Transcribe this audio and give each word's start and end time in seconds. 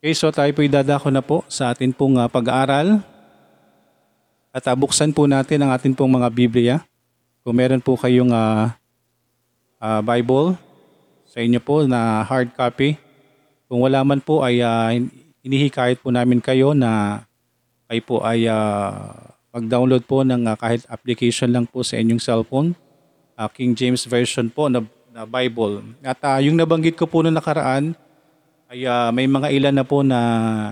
Okay, 0.00 0.16
so 0.16 0.32
tayo 0.32 0.48
po 0.56 0.64
idadako 0.64 1.12
na 1.12 1.20
po 1.20 1.44
sa 1.44 1.76
atin 1.76 1.92
pong 1.92 2.16
ah, 2.16 2.24
pag-aaral. 2.24 3.04
At 4.48 4.64
ah, 4.64 4.72
buksan 4.72 5.12
po 5.12 5.28
natin 5.28 5.60
ang 5.60 5.76
atin 5.76 5.92
pong 5.92 6.16
mga 6.16 6.28
Biblia. 6.32 6.76
Kung 7.44 7.60
meron 7.60 7.84
po 7.84 8.00
kayong 8.00 8.32
ah, 8.32 8.80
ah, 9.76 10.00
Bible 10.00 10.56
sa 11.28 11.44
inyo 11.44 11.60
po 11.60 11.84
na 11.84 12.24
hard 12.24 12.48
copy. 12.56 12.96
Kung 13.68 13.84
wala 13.84 14.00
man 14.00 14.24
po 14.24 14.40
ay 14.40 14.64
ah, 14.64 14.88
inihikayat 15.44 16.00
po 16.00 16.08
namin 16.08 16.40
kayo 16.40 16.72
na 16.72 17.20
kayo 17.84 18.00
po 18.00 18.24
ay 18.24 18.48
ah, 18.48 19.04
mag-download 19.52 20.08
po 20.08 20.24
ng 20.24 20.48
ah, 20.48 20.56
kahit 20.56 20.80
application 20.88 21.52
lang 21.52 21.68
po 21.68 21.84
sa 21.84 22.00
inyong 22.00 22.24
cellphone. 22.24 22.72
Ah, 23.36 23.52
King 23.52 23.76
James 23.76 24.08
Version 24.08 24.48
po 24.48 24.72
na, 24.72 24.80
na 25.12 25.28
Bible. 25.28 25.84
At 26.00 26.24
ah, 26.24 26.40
yung 26.40 26.56
nabanggit 26.56 26.96
ko 26.96 27.04
po 27.04 27.20
noong 27.20 27.36
nakaraan, 27.36 27.92
ay 28.70 28.86
ah, 28.86 29.10
may 29.10 29.26
mga 29.26 29.50
ilan 29.50 29.74
na 29.74 29.82
po 29.82 30.06
na 30.06 30.20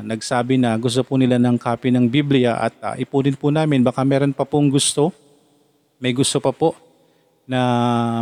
nagsabi 0.06 0.54
na 0.54 0.78
gusto 0.78 1.02
po 1.02 1.18
nila 1.18 1.34
ng 1.34 1.58
copy 1.58 1.90
ng 1.90 2.06
Biblia 2.06 2.54
at 2.54 2.74
uh, 2.78 2.94
ipunin 2.94 3.34
po 3.34 3.50
namin. 3.50 3.82
Baka 3.82 4.06
meron 4.06 4.30
pa 4.30 4.46
pong 4.46 4.70
gusto, 4.70 5.10
may 5.98 6.14
gusto 6.14 6.38
pa 6.38 6.54
po 6.54 6.78
na 7.42 7.58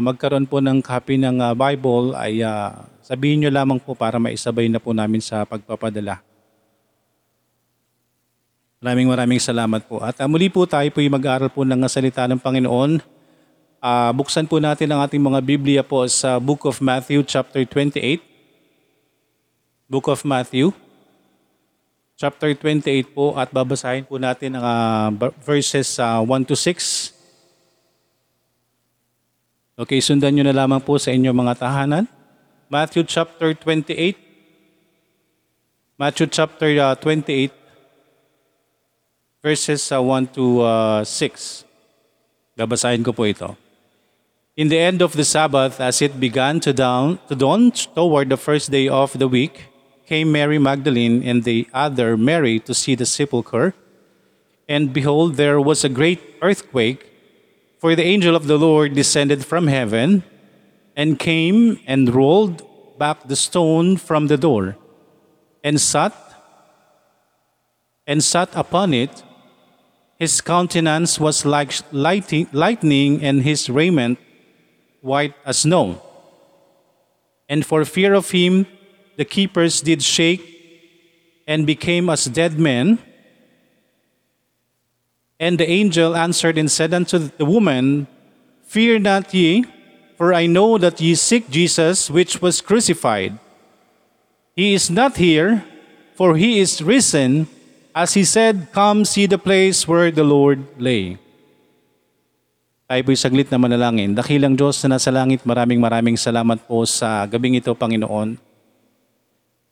magkaroon 0.01 0.49
po 0.49 0.65
ng 0.65 0.80
copy 0.80 1.21
ng 1.21 1.45
ah, 1.45 1.52
Bible 1.52 2.16
ay 2.16 2.41
ah, 2.41 2.89
sabihin 3.05 3.45
nyo 3.45 3.52
lamang 3.52 3.77
po 3.77 3.93
para 3.93 4.16
maisabay 4.16 4.65
na 4.73 4.80
po 4.80 4.97
namin 4.97 5.21
sa 5.21 5.45
pagpapadala. 5.45 6.24
Maraming 8.80 9.13
maraming 9.13 9.43
salamat 9.45 9.85
po. 9.85 10.01
At 10.01 10.16
ah, 10.24 10.29
muli 10.30 10.49
po 10.49 10.65
tayo 10.65 10.88
po 10.88 11.05
mag-aaral 11.05 11.52
po 11.52 11.69
ng 11.69 11.85
salita 11.85 12.24
ng 12.24 12.41
Panginoon. 12.41 13.05
Ah, 13.85 14.09
buksan 14.16 14.49
po 14.49 14.57
natin 14.57 14.88
ang 14.88 15.05
ating 15.05 15.21
mga 15.21 15.45
Biblia 15.45 15.83
po 15.85 16.01
sa 16.09 16.41
Book 16.41 16.65
of 16.65 16.80
Matthew 16.80 17.29
chapter 17.29 17.61
28. 17.61 18.36
Book 19.87 20.11
of 20.11 20.27
Matthew, 20.27 20.75
chapter 22.19 22.51
28 22.51 23.07
po 23.15 23.39
at 23.39 23.55
babasahin 23.55 24.02
po 24.02 24.19
natin 24.19 24.59
ang 24.59 25.15
b- 25.15 25.30
verses 25.47 25.87
ah, 26.02 26.19
1 26.19 26.43
to 26.43 26.59
6. 26.59 27.15
Okay, 29.79 30.02
sundan 30.02 30.35
nyo 30.35 30.43
na 30.43 30.59
lamang 30.59 30.83
po 30.83 30.99
sa 30.99 31.15
inyong 31.15 31.38
mga 31.38 31.55
tahanan. 31.63 32.10
Matthew 32.66 33.07
chapter 33.07 33.55
28. 33.55 34.19
Matthew 35.95 36.35
chapter 36.35 36.66
ah, 36.82 36.99
28 36.99 37.55
verses 39.38 39.87
ah, 39.95 40.03
1 40.03 40.35
to 40.35 40.66
ah, 40.66 41.07
6. 41.07 41.63
Babasahin 42.59 43.07
ko 43.07 43.15
po 43.15 43.23
ito. 43.23 43.55
In 44.59 44.66
the 44.66 44.82
end 44.82 44.99
of 44.99 45.15
the 45.15 45.23
Sabbath, 45.23 45.79
as 45.79 46.03
it 46.03 46.19
began 46.19 46.59
to 46.66 46.75
dawn, 46.75 47.23
to 47.30 47.38
dawn 47.38 47.71
toward 47.71 48.35
the 48.35 48.41
first 48.41 48.75
day 48.75 48.91
of 48.91 49.15
the 49.15 49.30
week, 49.30 49.76
came 50.07 50.30
Mary 50.32 50.59
Magdalene 50.59 51.23
and 51.23 51.43
the 51.45 51.66
other 51.74 52.16
Mary 52.16 52.60
to 52.60 52.73
see 52.73 52.95
the 52.95 53.07
sepulchre. 53.07 53.74
And 54.68 54.93
behold, 54.93 55.35
there 55.35 55.60
was 55.60 55.85
a 55.85 55.88
great 55.88 56.21
earthquake, 56.40 57.13
for 57.79 57.95
the 57.95 58.04
angel 58.04 58.35
of 58.35 58.46
the 58.46 58.57
Lord 58.57 58.95
descended 58.95 59.45
from 59.45 59.66
heaven 59.66 60.24
and 60.96 61.18
came 61.18 61.79
and 61.87 62.15
rolled 62.15 62.63
back 62.98 63.29
the 63.29 63.37
stone 63.37 63.96
from 63.96 64.28
the 64.28 64.38
door 64.38 64.76
and 65.62 65.81
sat 65.81 66.15
and 68.06 68.22
sat 68.22 68.48
upon 68.54 68.94
it. 68.94 69.22
His 70.19 70.41
countenance 70.41 71.20
was 71.20 71.44
like 71.44 71.75
lightning, 71.93 73.22
and 73.22 73.43
his 73.43 73.69
raiment 73.69 74.19
white 75.03 75.34
as 75.44 75.59
snow. 75.59 76.00
And 77.48 77.66
for 77.66 77.84
fear 77.84 78.15
of 78.15 78.31
him, 78.31 78.66
the 79.17 79.25
keepers 79.25 79.81
did 79.81 80.03
shake 80.03 80.45
and 81.47 81.67
became 81.67 82.09
as 82.09 82.27
dead 82.27 82.59
men. 82.59 82.99
And 85.41 85.59
the 85.59 85.69
angel 85.69 86.17
answered 86.17 86.56
and 86.56 86.71
said 86.71 86.93
unto 86.95 87.19
the 87.19 87.44
woman, 87.44 88.06
Fear 88.65 89.00
not 89.00 89.32
ye, 89.32 89.65
for 90.16 90.32
I 90.32 90.47
know 90.47 90.78
that 90.78 91.00
ye 91.00 91.15
seek 91.15 91.49
Jesus, 91.50 92.09
which 92.09 92.41
was 92.41 92.60
crucified. 92.60 93.38
He 94.56 94.72
is 94.72 94.88
not 94.88 95.21
here, 95.21 95.65
for 96.16 96.37
he 96.37 96.59
is 96.59 96.81
risen, 96.81 97.49
as 97.94 98.16
he 98.16 98.25
said, 98.25 98.72
Come 98.72 99.05
see 99.05 99.28
the 99.28 99.38
place 99.38 99.87
where 99.87 100.10
the 100.10 100.25
Lord 100.25 100.65
lay. 100.81 101.21
Tayo 102.88 103.03
po'y 103.03 103.19
saglit 103.19 103.50
na 103.53 103.59
manalangin. 103.59 104.16
Dakilang 104.16 104.55
Diyos 104.56 104.81
na 104.87 104.97
nasa 104.97 105.10
langit, 105.12 105.43
maraming 105.44 105.82
maraming 105.82 106.16
salamat 106.16 106.65
po 106.65 106.87
sa 106.88 107.26
gabing 107.26 107.59
ito, 107.59 107.75
Panginoon. 107.75 108.45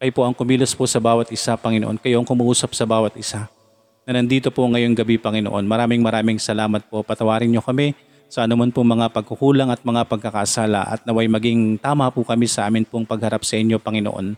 Kayo 0.05 0.21
po 0.21 0.29
ang 0.29 0.37
kumilos 0.37 0.77
po 0.77 0.85
sa 0.85 1.01
bawat 1.01 1.33
isa, 1.33 1.57
Panginoon. 1.57 1.97
Kayo 1.97 2.21
ang 2.21 2.29
kumuusap 2.29 2.77
sa 2.77 2.85
bawat 2.85 3.17
isa. 3.17 3.49
Na 4.05 4.21
nandito 4.21 4.53
po 4.53 4.69
ngayong 4.69 4.93
gabi, 4.93 5.17
Panginoon. 5.17 5.65
Maraming 5.65 6.05
maraming 6.05 6.37
salamat 6.37 6.85
po. 6.93 7.01
Patawarin 7.01 7.49
niyo 7.49 7.65
kami 7.65 7.97
sa 8.29 8.45
anuman 8.45 8.69
po 8.69 8.85
mga 8.85 9.09
pagkukulang 9.09 9.73
at 9.73 9.81
mga 9.81 10.05
pagkakasala 10.05 10.93
at 10.93 11.09
naway 11.09 11.25
maging 11.25 11.81
tama 11.81 12.13
po 12.13 12.21
kami 12.21 12.45
sa 12.45 12.69
amin 12.69 12.85
pong 12.85 13.09
pagharap 13.09 13.49
sa 13.49 13.57
inyo, 13.57 13.81
Panginoon. 13.81 14.37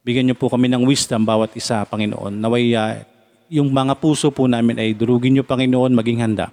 Bigyan 0.00 0.32
niyo 0.32 0.36
po 0.40 0.48
kami 0.48 0.72
ng 0.72 0.88
wisdom 0.88 1.28
bawat 1.28 1.52
isa, 1.52 1.84
Panginoon. 1.84 2.32
Naway 2.40 2.72
ah, 2.72 3.04
yung 3.52 3.68
mga 3.68 4.00
puso 4.00 4.32
po 4.32 4.48
namin 4.48 4.80
ay 4.80 4.96
durugin 4.96 5.36
niyo, 5.36 5.44
Panginoon, 5.44 5.92
maging 5.92 6.24
handa 6.24 6.48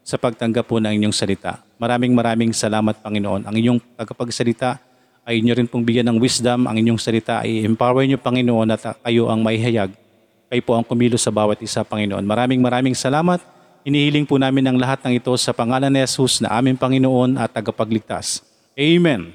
sa 0.00 0.16
pagtanggap 0.16 0.64
po 0.64 0.80
ng 0.80 0.96
inyong 0.96 1.12
salita. 1.12 1.60
Maraming 1.76 2.16
maraming 2.16 2.56
salamat, 2.56 3.04
Panginoon. 3.04 3.44
Ang 3.44 3.54
inyong 3.60 4.00
tagapagsalita 4.00 4.80
ay 5.30 5.38
inyo 5.38 5.54
rin 5.54 5.70
pong 5.70 5.86
bigyan 5.86 6.10
ng 6.10 6.18
wisdom. 6.18 6.66
Ang 6.66 6.82
inyong 6.82 6.98
salita 6.98 7.46
ay 7.46 7.62
empower 7.62 8.02
niyo, 8.02 8.18
Panginoon, 8.18 8.66
at 8.74 8.98
kayo 8.98 9.30
ang 9.30 9.46
maihayag. 9.46 9.94
Kayo 10.50 10.62
po 10.66 10.74
ang 10.74 10.82
kumilos 10.82 11.22
sa 11.22 11.30
bawat 11.30 11.62
isa, 11.62 11.86
Panginoon. 11.86 12.26
Maraming 12.26 12.58
maraming 12.58 12.98
salamat. 12.98 13.38
Inihiling 13.86 14.26
po 14.26 14.42
namin 14.42 14.66
ang 14.66 14.74
lahat 14.74 14.98
ng 15.06 15.22
ito 15.22 15.30
sa 15.38 15.54
pangalan 15.54 15.86
ni 15.86 16.02
Jesus 16.02 16.42
na 16.42 16.50
aming 16.58 16.74
Panginoon 16.74 17.38
at 17.38 17.54
tagapagligtas. 17.54 18.42
Amen. 18.74 19.30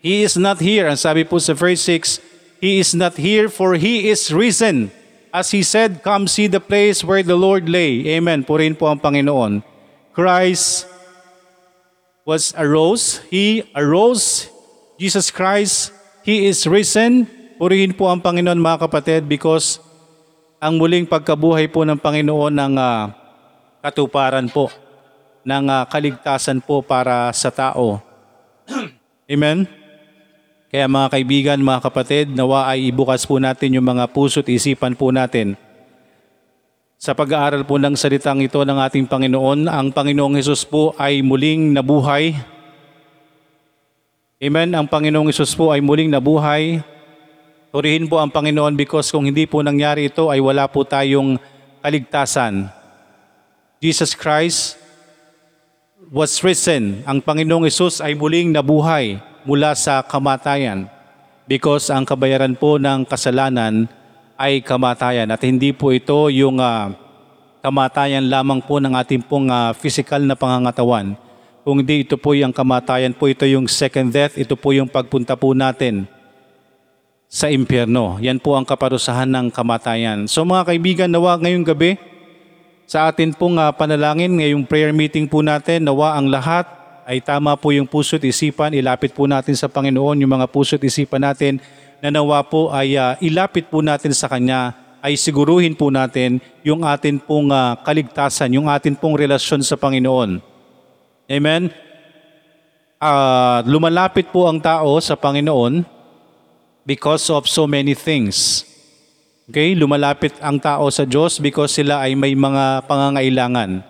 He 0.00 0.24
is 0.24 0.40
not 0.40 0.56
here. 0.56 0.88
Ang 0.88 0.96
sabi 0.96 1.28
po 1.28 1.36
sa 1.36 1.52
verse 1.52 1.84
6, 1.84 2.16
He 2.64 2.80
is 2.80 2.96
not 2.96 3.20
here 3.20 3.52
for 3.52 3.76
He 3.76 4.08
is 4.08 4.32
risen. 4.32 4.88
As 5.36 5.52
He 5.52 5.60
said, 5.60 6.00
come 6.00 6.24
see 6.24 6.48
the 6.48 6.64
place 6.64 7.04
where 7.04 7.20
the 7.20 7.36
Lord 7.36 7.68
lay. 7.68 8.08
Amen. 8.16 8.40
Purihin 8.40 8.72
po 8.72 8.88
ang 8.88 8.96
Panginoon. 8.96 9.60
Christ 10.16 10.88
was 12.24 12.56
arose. 12.56 13.20
He 13.28 13.68
arose. 13.76 14.55
Jesus 14.96 15.32
Christ, 15.32 15.92
He 16.26 16.50
is 16.50 16.66
risen. 16.66 17.28
Purihin 17.56 17.94
po 17.94 18.10
ang 18.10 18.20
Panginoon 18.20 18.58
mga 18.58 18.88
kapatid 18.88 19.24
because 19.30 19.80
ang 20.60 20.76
muling 20.76 21.06
pagkabuhay 21.08 21.70
po 21.70 21.86
ng 21.86 21.96
Panginoon 21.96 22.52
ng 22.52 22.74
ah, 22.76 23.14
katuparan 23.80 24.50
po, 24.50 24.68
ng 25.46 25.64
ah, 25.70 25.84
kaligtasan 25.86 26.60
po 26.60 26.82
para 26.82 27.30
sa 27.32 27.48
tao. 27.48 28.02
Amen? 29.32 29.64
Kaya 30.68 30.90
mga 30.90 31.08
kaibigan, 31.14 31.62
mga 31.62 31.80
kapatid, 31.86 32.26
nawa 32.34 32.68
ay 32.68 32.90
ibukas 32.90 33.24
po 33.24 33.38
natin 33.38 33.78
yung 33.78 33.86
mga 33.86 34.10
puso 34.10 34.42
at 34.42 34.50
isipan 34.50 34.98
po 34.98 35.14
natin 35.14 35.54
sa 36.96 37.12
pag-aaral 37.12 37.68
po 37.68 37.76
ng 37.76 37.92
salitang 37.92 38.40
ito 38.40 38.56
ng 38.64 38.78
ating 38.80 39.04
Panginoon, 39.04 39.68
ang 39.68 39.92
Panginoong 39.92 40.40
Hesus 40.40 40.64
po 40.64 40.96
ay 40.96 41.20
muling 41.20 41.76
nabuhay. 41.76 42.32
Amen. 44.36 44.68
Ang 44.76 44.84
Panginoong 44.84 45.32
Hesus 45.32 45.56
po 45.56 45.72
ay 45.72 45.80
muling 45.80 46.12
nabuhay. 46.12 46.84
Purihin 47.72 48.04
po 48.04 48.20
ang 48.20 48.28
Panginoon 48.28 48.76
because 48.76 49.08
kung 49.08 49.24
hindi 49.24 49.48
po 49.48 49.64
nangyari 49.64 50.12
ito 50.12 50.28
ay 50.28 50.44
wala 50.44 50.68
po 50.68 50.84
tayong 50.84 51.40
kaligtasan. 51.80 52.68
Jesus 53.80 54.12
Christ 54.12 54.76
was 56.12 56.36
risen. 56.44 57.00
Ang 57.08 57.24
Panginoong 57.24 57.64
Hesus 57.64 58.04
ay 58.04 58.12
muling 58.12 58.52
nabuhay 58.52 59.16
mula 59.48 59.72
sa 59.72 60.04
kamatayan 60.04 60.84
because 61.48 61.88
ang 61.88 62.04
kabayaran 62.04 62.52
po 62.60 62.76
ng 62.76 63.08
kasalanan 63.08 63.88
ay 64.36 64.60
kamatayan 64.60 65.32
at 65.32 65.40
hindi 65.48 65.72
po 65.72 65.96
ito 65.96 66.28
yung 66.28 66.60
ah, 66.60 66.92
kamatayan 67.64 68.28
lamang 68.28 68.60
po 68.60 68.84
ng 68.84 69.00
ating 69.00 69.24
pong 69.24 69.48
ah, 69.48 69.72
physical 69.72 70.20
na 70.28 70.36
pangangatawan. 70.36 71.16
Kung 71.66 71.82
hindi 71.82 72.06
ito 72.06 72.14
po 72.14 72.30
yung 72.30 72.54
kamatayan 72.54 73.10
po, 73.10 73.26
ito 73.26 73.42
yung 73.42 73.66
second 73.66 74.14
death, 74.14 74.38
ito 74.38 74.54
po 74.54 74.70
yung 74.70 74.86
pagpunta 74.86 75.34
po 75.34 75.50
natin 75.50 76.06
sa 77.26 77.50
impyerno. 77.50 78.22
Yan 78.22 78.38
po 78.38 78.54
ang 78.54 78.62
kaparusahan 78.62 79.26
ng 79.26 79.50
kamatayan. 79.50 80.30
So 80.30 80.46
mga 80.46 80.62
kaibigan, 80.62 81.10
nawa 81.10 81.34
ngayong 81.42 81.66
gabi, 81.66 81.98
sa 82.86 83.10
atin 83.10 83.34
pong 83.34 83.58
ah, 83.58 83.74
panalangin, 83.74 84.38
ngayong 84.38 84.62
prayer 84.62 84.94
meeting 84.94 85.26
po 85.26 85.42
natin, 85.42 85.82
nawa 85.82 86.14
ang 86.14 86.30
lahat 86.30 86.70
ay 87.02 87.18
tama 87.18 87.58
po 87.58 87.74
yung 87.74 87.90
puso't 87.90 88.22
isipan. 88.22 88.70
Ilapit 88.70 89.10
po 89.10 89.26
natin 89.26 89.58
sa 89.58 89.66
Panginoon 89.66 90.22
yung 90.22 90.38
mga 90.38 90.46
puso't 90.46 90.78
isipan 90.86 91.26
natin 91.26 91.58
na 91.98 92.14
nawa 92.14 92.46
po 92.46 92.70
ay 92.70 92.94
ah, 92.94 93.18
ilapit 93.18 93.66
po 93.66 93.82
natin 93.82 94.14
sa 94.14 94.30
Kanya 94.30 94.70
ay 95.02 95.18
siguruhin 95.18 95.74
po 95.74 95.90
natin 95.90 96.38
yung 96.62 96.86
atin 96.86 97.18
pong 97.18 97.50
ah, 97.50 97.74
kaligtasan, 97.82 98.54
yung 98.54 98.70
atin 98.70 98.94
pong 98.94 99.18
relasyon 99.18 99.66
sa 99.66 99.74
Panginoon. 99.74 100.54
Amen? 101.26 101.74
Ah, 103.02 103.66
lumalapit 103.66 104.30
po 104.30 104.46
ang 104.46 104.62
tao 104.62 105.02
sa 105.02 105.18
Panginoon 105.18 105.82
because 106.86 107.26
of 107.34 107.50
so 107.50 107.66
many 107.66 107.98
things. 107.98 108.62
Okay, 109.50 109.74
lumalapit 109.74 110.38
ang 110.38 110.58
tao 110.62 110.86
sa 110.90 111.02
Diyos 111.02 111.42
because 111.42 111.74
sila 111.74 112.06
ay 112.06 112.14
may 112.14 112.38
mga 112.38 112.86
pangangailangan. 112.86 113.82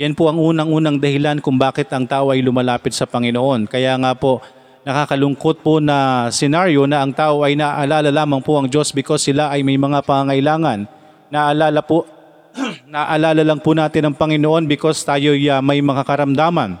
Yan 0.00 0.16
po 0.16 0.32
ang 0.32 0.40
unang-unang 0.40 0.96
dahilan 0.96 1.44
kung 1.44 1.60
bakit 1.60 1.92
ang 1.92 2.08
tao 2.08 2.32
ay 2.32 2.40
lumalapit 2.40 2.96
sa 2.96 3.04
Panginoon. 3.04 3.68
Kaya 3.68 3.92
nga 4.00 4.16
po, 4.16 4.40
nakakalungkot 4.88 5.60
po 5.60 5.76
na 5.76 6.28
senaryo 6.32 6.88
na 6.88 7.04
ang 7.04 7.12
tao 7.12 7.44
ay 7.44 7.52
naaalala 7.52 8.08
lamang 8.08 8.40
po 8.40 8.56
ang 8.56 8.66
Diyos 8.66 8.96
because 8.96 9.28
sila 9.28 9.52
ay 9.52 9.60
may 9.60 9.76
mga 9.76 10.04
pangangailangan. 10.08 10.88
Naalala 11.28 11.84
po, 11.84 12.08
naalala 12.92 13.42
lang 13.42 13.60
po 13.60 13.72
natin 13.72 14.08
ang 14.08 14.16
Panginoon 14.16 14.68
because 14.68 15.00
tayo 15.02 15.32
ay 15.32 15.48
uh, 15.48 15.64
may 15.64 15.80
mga 15.80 16.04
karamdaman. 16.04 16.76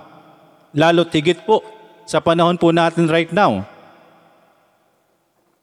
Lalo 0.72 1.04
tigit 1.04 1.44
po 1.44 1.60
sa 2.04 2.20
panahon 2.20 2.56
po 2.56 2.72
natin 2.72 3.08
right 3.08 3.32
now. 3.32 3.64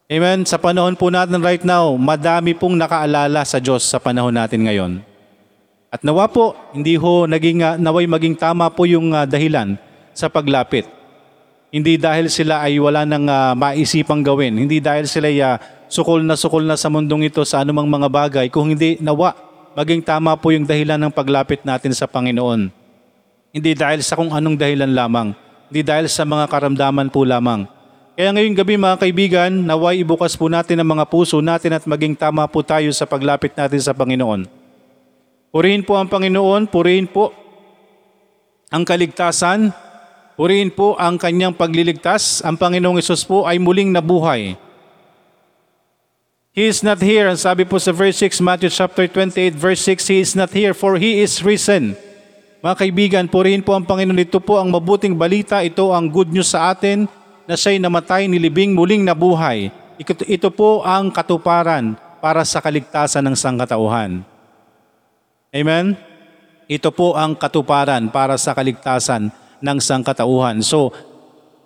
Amen. 0.09 0.41
Sa 0.45 0.57
panahon 0.57 0.97
po 0.97 1.13
natin 1.13 1.37
right 1.37 1.61
now, 1.61 1.93
madami 1.93 2.57
pong 2.57 2.73
nakaalala 2.73 3.45
sa 3.45 3.61
Diyos 3.61 3.85
sa 3.85 4.01
panahon 4.01 4.33
natin 4.33 4.65
ngayon. 4.65 4.91
At 5.89 6.01
nawa 6.01 6.29
po, 6.29 6.57
hindi 6.73 6.97
ho 6.97 7.25
naging, 7.29 7.61
uh, 7.61 7.77
naway 7.77 8.09
maging 8.09 8.37
tama 8.37 8.69
po 8.73 8.89
yung 8.89 9.13
uh, 9.13 9.25
dahilan 9.25 9.77
sa 10.13 10.29
paglapit. 10.29 10.85
Hindi 11.69 12.01
dahil 12.01 12.33
sila 12.33 12.65
ay 12.65 12.81
wala 12.81 13.05
nang 13.05 13.29
uh, 13.29 13.53
maisipang 13.53 14.25
gawin. 14.25 14.57
Hindi 14.57 14.81
dahil 14.81 15.05
sila 15.05 15.29
ay 15.29 15.41
uh, 15.41 15.57
sukol 15.89 16.25
na 16.25 16.33
sukol 16.33 16.65
na 16.65 16.73
sa 16.73 16.89
mundong 16.89 17.29
ito 17.29 17.41
sa 17.45 17.61
anumang 17.61 17.89
mga 17.89 18.09
bagay. 18.09 18.45
Kung 18.49 18.73
hindi 18.73 18.97
nawa, 19.01 19.48
maging 19.79 20.03
tama 20.03 20.35
po 20.35 20.51
yung 20.51 20.67
dahilan 20.67 20.99
ng 20.99 21.13
paglapit 21.15 21.63
natin 21.63 21.95
sa 21.95 22.03
Panginoon. 22.03 22.67
Hindi 23.55 23.71
dahil 23.71 24.03
sa 24.03 24.19
kung 24.19 24.35
anong 24.35 24.59
dahilan 24.59 24.91
lamang. 24.91 25.31
Hindi 25.71 25.87
dahil 25.87 26.11
sa 26.11 26.27
mga 26.27 26.51
karamdaman 26.51 27.07
po 27.07 27.23
lamang 27.23 27.79
kaya 28.19 28.35
ngayong 28.35 28.51
gabi 28.59 28.75
mga 28.75 28.99
kaibigan, 28.99 29.63
naway 29.63 30.03
ibukas 30.03 30.35
po 30.35 30.51
natin 30.51 30.75
ang 30.83 30.91
mga 30.91 31.07
puso 31.07 31.39
natin 31.39 31.71
at 31.71 31.87
maging 31.87 32.19
tama 32.19 32.43
po 32.51 32.59
tayo 32.59 32.91
sa 32.91 33.07
paglapit 33.07 33.55
natin 33.55 33.79
sa 33.79 33.95
Panginoon. 33.95 34.43
Purihin 35.55 35.87
po 35.87 35.95
ang 35.95 36.11
Panginoon, 36.11 36.67
purihin 36.67 37.07
po 37.07 37.31
ang 38.67 38.83
kaligtasan, 38.83 39.71
purihin 40.35 40.67
po 40.67 40.99
ang 40.99 41.15
kanyang 41.15 41.55
pagliligtas. 41.55 42.43
Ang 42.43 42.59
Panginoong 42.59 42.99
Isus 42.99 43.23
po 43.23 43.47
ay 43.47 43.55
muling 43.55 43.95
nabuhay. 43.95 44.59
He 46.49 46.65
is 46.65 46.81
not 46.81 46.97
here. 46.97 47.29
Ang 47.29 47.37
sabi 47.37 47.61
po 47.61 47.77
sa 47.77 47.93
verse 47.93 48.17
6, 48.25 48.41
Matthew 48.41 48.73
chapter 48.73 49.05
28, 49.05 49.53
verse 49.53 49.85
6, 49.85 50.09
He 50.09 50.17
is 50.17 50.33
not 50.33 50.49
here 50.49 50.73
for 50.73 50.97
He 50.97 51.21
is 51.21 51.45
risen. 51.45 51.93
Mga 52.65 52.75
kaibigan, 52.75 53.25
purihin 53.29 53.61
po 53.61 53.77
ang 53.77 53.85
Panginoon. 53.85 54.17
Ito 54.17 54.41
po 54.41 54.57
ang 54.57 54.73
mabuting 54.73 55.13
balita. 55.13 55.61
Ito 55.61 55.93
ang 55.93 56.09
good 56.09 56.33
news 56.33 56.49
sa 56.49 56.73
atin 56.73 57.05
na 57.45 57.53
siya'y 57.53 57.77
namatay, 57.77 58.25
nilibing, 58.25 58.73
muling 58.73 59.05
nabuhay. 59.05 59.69
Ito 60.01 60.49
po 60.49 60.81
ang 60.81 61.13
katuparan 61.13 61.93
para 62.17 62.41
sa 62.43 62.59
kaligtasan 62.59 63.29
ng 63.29 63.35
sangkatauhan. 63.37 64.25
Amen? 65.53 65.95
Ito 66.65 66.89
po 66.89 67.13
ang 67.13 67.37
katuparan 67.37 68.09
para 68.09 68.35
sa 68.41 68.57
kaligtasan 68.57 69.29
ng 69.61 69.77
sangkatauhan. 69.77 70.65
So, 70.65 70.91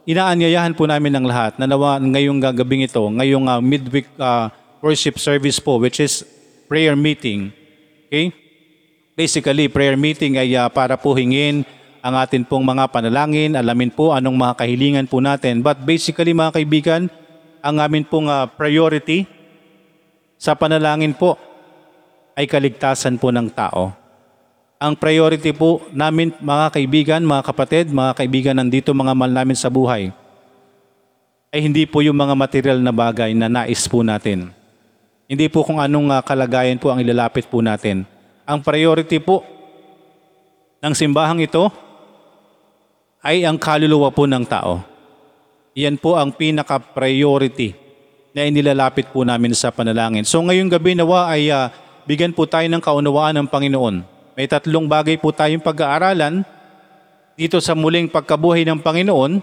inaanyayahan 0.03 0.75
po 0.75 0.86
namin 0.86 1.15
ng 1.15 1.25
lahat 1.25 1.56
na 1.56 1.65
nawa 1.71 1.97
ngayong 2.03 2.39
gagabing 2.44 2.83
ito, 2.83 3.01
ngayong 3.01 3.47
uh, 3.47 3.59
midweek 3.63 4.07
uh, 4.19 4.51
worship 4.83 5.15
service 5.15 5.63
po, 5.63 5.80
which 5.80 6.03
is 6.03 6.27
prayer 6.68 6.91
meeting. 7.00 7.56
Okay? 8.12 8.35
Basically, 9.15 9.71
prayer 9.71 9.95
meeting 9.95 10.35
ay 10.35 10.51
uh, 10.59 10.68
para 10.68 11.00
po 11.00 11.15
hingin 11.15 11.63
ang 12.03 12.19
atin 12.19 12.44
pong 12.44 12.68
mga 12.68 12.91
panalangin, 12.91 13.56
alamin 13.56 13.88
po 13.88 14.12
anong 14.12 14.35
mga 14.35 14.53
kahilingan 14.59 15.07
po 15.07 15.24
natin. 15.24 15.63
But 15.63 15.80
basically 15.88 16.35
mga 16.35 16.59
kaibigan, 16.59 17.07
ang 17.63 17.80
amin 17.80 18.03
pong 18.03 18.27
uh, 18.27 18.44
priority 18.44 19.24
sa 20.35 20.51
panalangin 20.51 21.15
po 21.15 21.39
ay 22.36 22.44
kaligtasan 22.44 23.15
po 23.15 23.31
ng 23.31 23.47
tao. 23.47 23.95
Ang 24.83 25.00
priority 25.00 25.56
po 25.56 25.79
namin 25.95 26.36
mga 26.44 26.75
kaibigan, 26.75 27.21
mga 27.24 27.44
kapatid, 27.47 27.88
mga 27.88 28.19
kaibigan 28.19 28.59
nandito 28.59 28.91
mga 28.91 29.15
mahal 29.15 29.31
namin 29.31 29.56
sa 29.56 29.71
buhay 29.71 30.12
ay 31.53 31.59
hindi 31.62 31.88
po 31.88 32.03
yung 32.03 32.18
mga 32.18 32.36
material 32.36 32.79
na 32.83 32.91
bagay 32.91 33.31
na 33.31 33.47
nais 33.47 33.86
po 33.88 34.03
natin. 34.03 34.62
Hindi 35.33 35.50
po 35.50 35.65
kung 35.65 35.81
anong 35.81 36.13
uh, 36.13 36.21
kalagayan 36.21 36.77
po 36.77 36.94
ang 36.94 37.01
ilalapit 37.01 37.50
po 37.50 37.57
natin. 37.57 38.06
Ang 38.45 38.62
priority 38.62 39.18
po 39.18 39.41
ng 40.77 40.94
simbahang 40.94 41.41
ito 41.41 41.74
ay 43.25 43.41
ang 43.41 43.57
kaluluwa 43.57 44.13
po 44.13 44.30
ng 44.30 44.45
tao. 44.45 44.85
Yan 45.74 45.97
po 45.97 46.21
ang 46.21 46.30
pinaka-priority 46.30 47.74
na 48.38 48.45
inilalapit 48.45 49.09
po 49.09 49.25
namin 49.25 49.57
sa 49.57 49.74
panalangin. 49.74 50.21
So 50.21 50.38
ngayong 50.38 50.69
gabi 50.69 50.94
nawa 50.94 51.33
ay 51.33 51.50
uh, 51.50 51.74
bigyan 52.06 52.38
po 52.38 52.45
tayo 52.45 52.69
ng 52.69 52.77
kaunawaan 52.86 53.33
ng 53.41 53.50
Panginoon. 53.50 54.06
May 54.38 54.45
tatlong 54.45 54.86
bagay 54.86 55.18
po 55.18 55.33
tayong 55.33 55.65
pag-aaralan 55.65 56.45
dito 57.33 57.57
sa 57.57 57.74
muling 57.74 58.06
pagkabuhay 58.06 58.69
ng 58.69 58.77
Panginoon. 58.77 59.41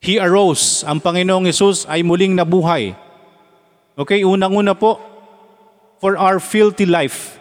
He 0.00 0.16
arose. 0.16 0.80
Ang 0.88 0.96
Panginoong 1.04 1.44
Yesus 1.44 1.84
ay 1.84 2.00
muling 2.00 2.32
nabuhay. 2.32 2.96
Okay, 3.98 4.22
unang-una 4.22 4.78
po, 4.78 5.02
for 5.98 6.14
our 6.14 6.38
filthy 6.38 6.86
life. 6.86 7.34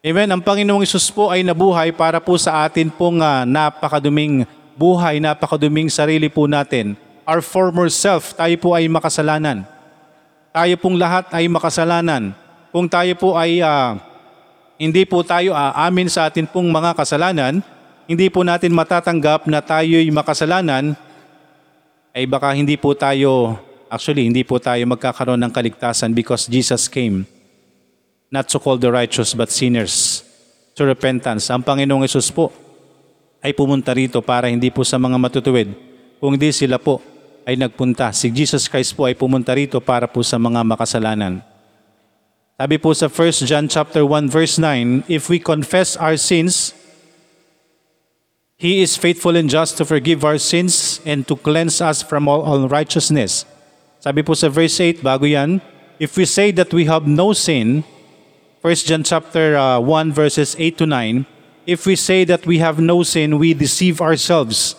Amen. 0.00 0.32
Ang 0.32 0.40
Panginoong 0.40 0.80
Isus 0.80 1.12
po 1.12 1.28
ay 1.28 1.44
nabuhay 1.44 1.92
para 1.92 2.16
po 2.24 2.40
sa 2.40 2.64
atin 2.64 2.88
pong 2.88 3.20
uh, 3.20 3.44
napakaduming 3.44 4.48
buhay, 4.80 5.20
napakaduming 5.20 5.92
sarili 5.92 6.32
po 6.32 6.48
natin. 6.48 6.96
Our 7.28 7.44
former 7.44 7.92
self, 7.92 8.32
tayo 8.32 8.56
po 8.56 8.72
ay 8.72 8.88
makasalanan. 8.88 9.68
Tayo 10.56 10.72
pong 10.80 10.96
lahat 10.96 11.28
ay 11.36 11.52
makasalanan. 11.52 12.32
Kung 12.72 12.88
tayo 12.88 13.12
po 13.20 13.36
ay 13.36 13.60
uh, 13.60 14.00
hindi 14.80 15.04
po 15.04 15.20
tayo 15.20 15.52
aamin 15.52 16.08
sa 16.08 16.32
atin 16.32 16.48
pong 16.48 16.72
mga 16.72 16.96
kasalanan, 16.96 17.60
hindi 18.08 18.32
po 18.32 18.40
natin 18.40 18.72
matatanggap 18.72 19.44
na 19.44 19.60
tayo'y 19.60 20.08
makasalanan, 20.08 20.96
ay 22.16 22.24
baka 22.24 22.56
hindi 22.56 22.80
po 22.80 22.96
tayo, 22.96 23.60
actually 23.96 24.28
hindi 24.28 24.44
po 24.44 24.60
tayo 24.60 24.84
magkakaroon 24.84 25.40
ng 25.40 25.52
kaligtasan 25.56 26.12
because 26.12 26.44
Jesus 26.44 26.84
came 26.84 27.24
not 28.28 28.44
to 28.52 28.60
call 28.60 28.76
the 28.76 28.92
righteous 28.92 29.32
but 29.32 29.48
sinners 29.48 30.20
to 30.76 30.84
repentance. 30.84 31.48
Ang 31.48 31.64
Panginoong 31.64 32.04
Yesus 32.04 32.28
po 32.28 32.52
ay 33.40 33.56
pumunta 33.56 33.96
rito 33.96 34.20
para 34.20 34.52
hindi 34.52 34.68
po 34.68 34.84
sa 34.84 35.00
mga 35.00 35.16
matutuwid, 35.16 35.72
kung 36.20 36.36
hindi 36.36 36.52
sila 36.52 36.76
po 36.76 37.00
ay 37.48 37.56
nagpunta. 37.56 38.12
Si 38.12 38.28
Jesus 38.28 38.68
Christ 38.68 38.92
po 38.92 39.08
ay 39.08 39.16
pumunta 39.16 39.56
rito 39.56 39.80
para 39.80 40.04
po 40.04 40.20
sa 40.20 40.36
mga 40.36 40.60
makasalanan. 40.60 41.40
Sabi 42.56 42.76
po 42.76 42.92
sa 42.92 43.08
1 43.08 43.48
John 43.48 43.68
chapter 43.68 44.04
1 44.04 44.28
verse 44.28 44.60
9, 44.60 45.08
if 45.08 45.32
we 45.32 45.40
confess 45.40 45.96
our 45.96 46.20
sins, 46.20 46.76
He 48.56 48.80
is 48.80 48.96
faithful 48.96 49.36
and 49.36 49.52
just 49.52 49.76
to 49.76 49.84
forgive 49.84 50.24
our 50.24 50.40
sins 50.40 51.04
and 51.04 51.28
to 51.28 51.36
cleanse 51.36 51.84
us 51.84 52.00
from 52.00 52.24
all 52.24 52.40
unrighteousness. 52.56 53.44
Sabi 54.06 54.22
po 54.22 54.38
sa 54.38 54.46
verse 54.46 54.78
8, 54.78 55.02
bago 55.02 55.26
yan, 55.26 55.58
if 55.98 56.14
we 56.14 56.22
say 56.22 56.54
that 56.54 56.70
we 56.70 56.86
have 56.86 57.10
no 57.10 57.34
sin, 57.34 57.82
1 58.62 58.86
John 58.86 59.02
chapter 59.02 59.58
uh, 59.58 59.82
1 59.82 60.14
verses 60.14 60.54
8 60.54 60.78
to 60.78 60.86
9, 60.86 61.26
if 61.66 61.90
we 61.90 61.98
say 61.98 62.22
that 62.22 62.46
we 62.46 62.62
have 62.62 62.78
no 62.78 63.02
sin, 63.02 63.34
we 63.34 63.50
deceive 63.50 63.98
ourselves. 63.98 64.78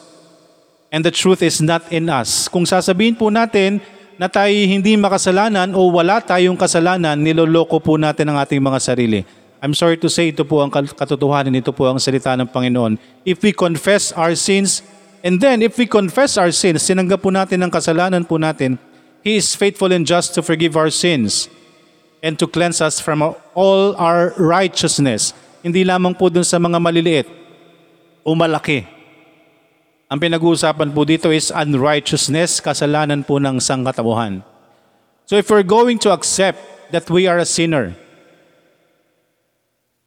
And 0.95 1.03
the 1.03 1.11
truth 1.11 1.43
is 1.43 1.59
not 1.59 1.83
in 1.91 2.07
us. 2.07 2.47
Kung 2.47 2.63
sasabihin 2.63 3.19
po 3.19 3.27
natin 3.27 3.83
na 4.15 4.31
tayo 4.31 4.55
hindi 4.55 4.95
makasalanan 4.95 5.75
o 5.75 5.91
wala 5.91 6.23
tayong 6.23 6.55
kasalanan, 6.55 7.19
niloloko 7.19 7.83
po 7.83 7.99
natin 7.99 8.31
ang 8.31 8.39
ating 8.39 8.63
mga 8.63 8.79
sarili. 8.79 9.27
I'm 9.59 9.75
sorry 9.75 9.99
to 9.99 10.07
say, 10.07 10.31
ito 10.31 10.47
po 10.47 10.63
ang 10.63 10.71
katotohanan, 10.71 11.51
ito 11.51 11.75
po 11.75 11.83
ang 11.83 11.99
salita 11.99 12.31
ng 12.39 12.47
Panginoon. 12.47 12.95
If 13.27 13.43
we 13.43 13.51
confess 13.51 14.15
our 14.15 14.39
sins, 14.39 14.87
and 15.19 15.35
then 15.35 15.59
if 15.67 15.75
we 15.75 15.83
confess 15.83 16.39
our 16.39 16.55
sins, 16.55 16.79
sinanggap 16.79 17.19
po 17.19 17.27
natin 17.27 17.59
ang 17.59 17.75
kasalanan 17.75 18.23
po 18.23 18.39
natin, 18.39 18.79
He 19.27 19.35
is 19.35 19.51
faithful 19.59 19.91
and 19.91 20.07
just 20.07 20.31
to 20.39 20.41
forgive 20.41 20.79
our 20.79 20.87
sins 20.87 21.51
and 22.23 22.39
to 22.39 22.47
cleanse 22.47 22.79
us 22.79 23.03
from 23.03 23.19
all 23.51 23.91
our 23.99 24.31
righteousness. 24.39 25.35
Hindi 25.59 25.83
lamang 25.83 26.15
po 26.15 26.31
dun 26.31 26.47
sa 26.47 26.55
mga 26.55 26.79
maliliit 26.79 27.27
o 28.23 28.31
malaki. 28.39 28.87
Ang 30.07 30.23
pinag-uusapan 30.23 30.95
po 30.95 31.03
dito 31.03 31.27
is 31.27 31.51
unrighteousness, 31.51 32.63
kasalanan 32.63 33.27
po 33.27 33.35
ng 33.35 33.59
sangkatauhan. 33.59 34.47
So 35.27 35.35
if 35.35 35.51
we're 35.51 35.67
going 35.67 35.99
to 36.07 36.15
accept 36.15 36.63
that 36.95 37.03
we 37.11 37.27
are 37.27 37.43
a 37.43 37.43
sinner, 37.43 37.99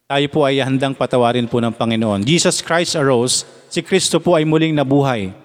tayo 0.09 0.25
po 0.33 0.49
ay 0.49 0.65
handang 0.65 0.97
patawarin 0.97 1.45
po 1.45 1.61
ng 1.61 1.77
Panginoon. 1.77 2.25
Jesus 2.25 2.65
Christ 2.65 2.97
arose, 2.97 3.45
si 3.69 3.85
Kristo 3.85 4.17
po 4.17 4.41
ay 4.41 4.49
muling 4.49 4.73
nabuhay. 4.73 5.37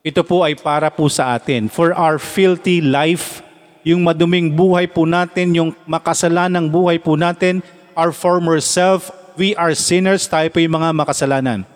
Ito 0.00 0.24
po 0.24 0.40
ay 0.40 0.56
para 0.56 0.88
po 0.88 1.12
sa 1.12 1.36
atin. 1.36 1.68
For 1.68 1.92
our 1.92 2.16
filthy 2.16 2.80
life, 2.80 3.44
yung 3.84 4.00
maduming 4.00 4.56
buhay 4.56 4.88
po 4.88 5.04
natin, 5.04 5.52
yung 5.52 5.76
makasalanang 5.84 6.72
buhay 6.72 6.96
po 6.96 7.20
natin, 7.20 7.60
our 7.92 8.08
former 8.08 8.64
self, 8.64 9.12
we 9.36 9.52
are 9.60 9.76
sinners, 9.76 10.24
tayo 10.24 10.48
po 10.48 10.56
yung 10.56 10.80
mga 10.80 10.96
makasalanan. 10.96 11.68